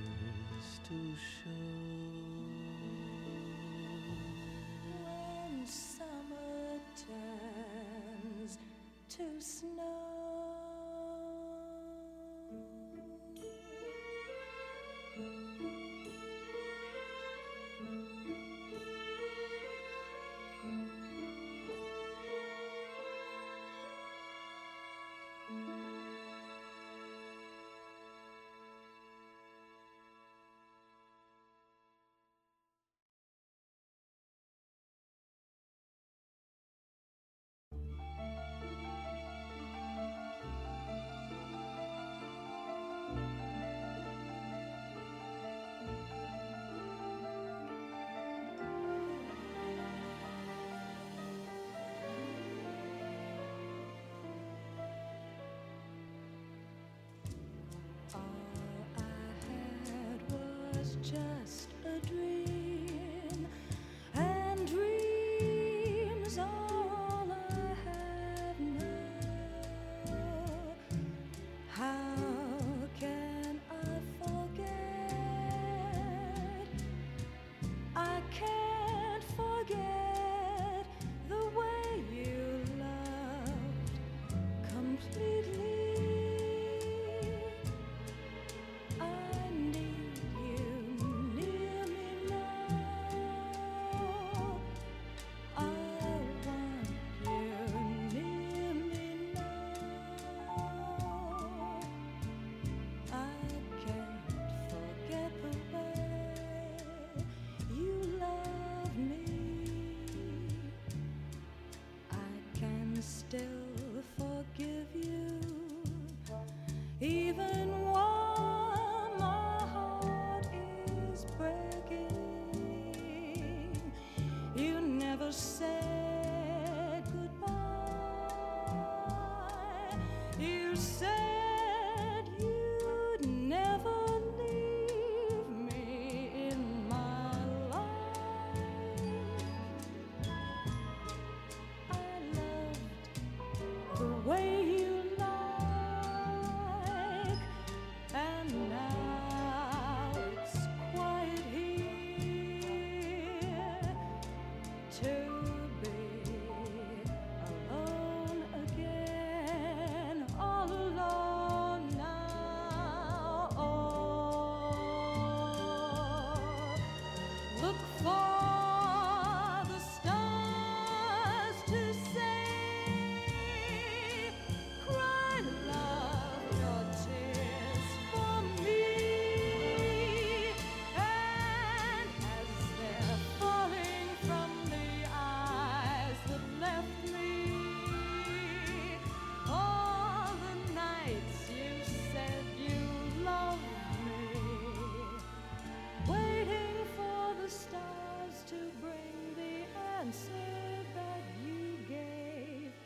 even 117.02 117.61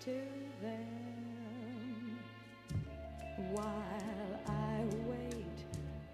to 0.07 0.23
them. 0.63 2.19
While 3.51 4.41
I 4.47 4.85
wait, 5.09 5.65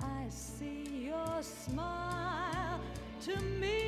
I 0.01 0.25
see 0.31 1.11
your 1.11 1.43
smile 1.43 2.81
to 3.27 3.37
me. 3.61 3.82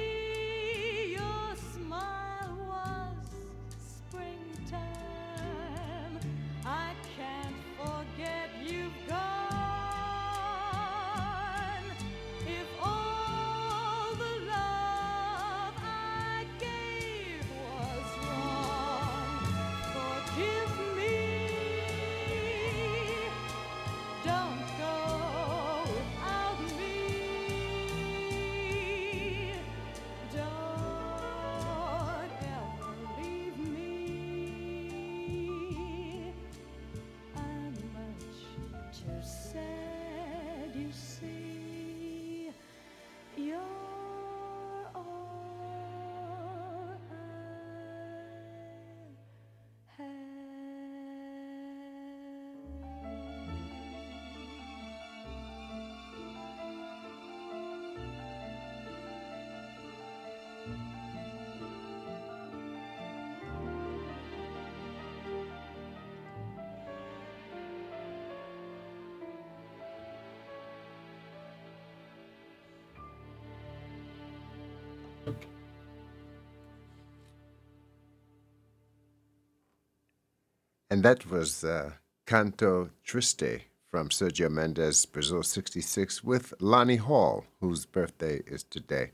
And 80.95 81.03
that 81.03 81.29
was 81.29 81.65
uh, 81.65 81.95
Canto 82.25 82.91
Triste 83.05 83.63
from 83.91 84.11
Sergio 84.11 84.49
Mendes, 84.49 85.05
Brasil 85.07 85.43
66, 85.43 86.23
with 86.23 86.55
Lani 86.61 86.95
Hall, 86.95 87.47
whose 87.61 87.85
birthday 87.85 88.43
is 88.47 88.63
today. 88.63 89.11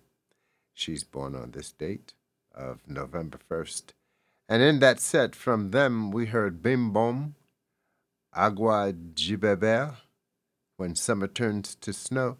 She's 0.75 1.05
born 1.05 1.34
on 1.34 1.52
this 1.52 1.73
date 1.73 2.12
of 2.55 2.81
November 2.86 3.39
1st. 3.50 3.94
And 4.47 4.62
in 4.62 4.81
that 4.81 5.00
set 5.00 5.34
from 5.34 5.70
them, 5.70 6.10
we 6.10 6.26
heard 6.26 6.62
Bim 6.62 6.92
Bom, 6.92 7.34
Agua 8.34 8.92
de 8.92 9.39
Beber, 9.39 9.97
When 10.76 10.94
Summer 10.94 11.28
Turns 11.28 11.76
to 11.76 11.94
Snow, 11.94 12.36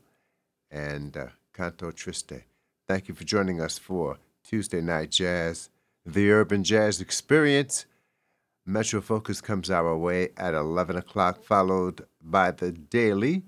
and 0.71 1.17
uh, 1.17 1.27
Canto 1.55 1.93
Triste. 1.93 2.45
Thank 2.87 3.09
you 3.09 3.15
for 3.15 3.25
joining 3.25 3.59
us 3.59 3.79
for 3.79 4.19
Tuesday 4.45 4.83
Night 4.83 5.11
Jazz, 5.11 5.71
the 6.05 6.31
Urban 6.31 6.63
Jazz 6.63 7.01
Experience. 7.01 7.87
Metro 8.67 9.01
Focus 9.01 9.41
comes 9.41 9.71
our 9.71 9.97
way 9.97 10.31
at 10.37 10.55
11 10.55 10.97
o'clock, 10.97 11.43
followed 11.43 12.07
by 12.23 12.51
the 12.51 12.71
Daily 12.73 13.43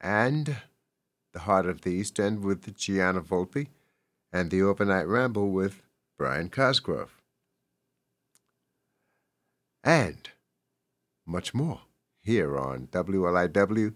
and 0.00 0.56
the 1.32 1.40
Heart 1.40 1.66
of 1.66 1.82
the 1.82 1.90
East 1.90 2.18
End 2.18 2.42
with 2.42 2.74
Gianna 2.76 3.20
Volpe, 3.20 3.68
and 4.32 4.50
the 4.50 4.62
Overnight 4.62 5.06
Ramble 5.06 5.50
with 5.50 5.82
Brian 6.16 6.48
Cosgrove. 6.48 7.20
And 9.84 10.30
much 11.26 11.54
more 11.54 11.82
here 12.22 12.58
on 12.58 12.88
WLIW, 12.88 13.94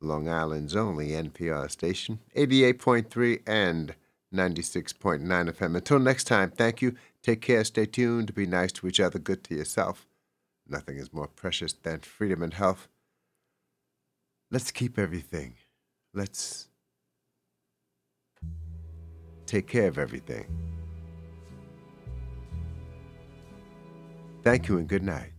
Long 0.00 0.28
Island's 0.28 0.76
only 0.76 1.10
NPR 1.10 1.70
station, 1.70 2.18
88.3 2.36 3.40
and 3.46 3.94
96.9 4.34 5.22
FM. 5.22 5.76
Until 5.76 5.98
next 5.98 6.24
time, 6.24 6.50
thank 6.50 6.82
you. 6.82 6.94
Take 7.24 7.40
care, 7.40 7.64
stay 7.64 7.86
tuned, 7.86 8.34
be 8.34 8.44
nice 8.44 8.70
to 8.72 8.86
each 8.86 9.00
other, 9.00 9.18
good 9.18 9.42
to 9.44 9.54
yourself. 9.54 10.06
Nothing 10.68 10.98
is 10.98 11.10
more 11.10 11.26
precious 11.26 11.72
than 11.72 12.00
freedom 12.00 12.42
and 12.42 12.52
health. 12.52 12.88
Let's 14.50 14.70
keep 14.70 14.98
everything. 14.98 15.54
Let's 16.12 16.68
take 19.46 19.66
care 19.66 19.88
of 19.88 19.96
everything. 19.96 20.44
Thank 24.42 24.68
you 24.68 24.76
and 24.76 24.86
good 24.86 25.02
night. 25.02 25.33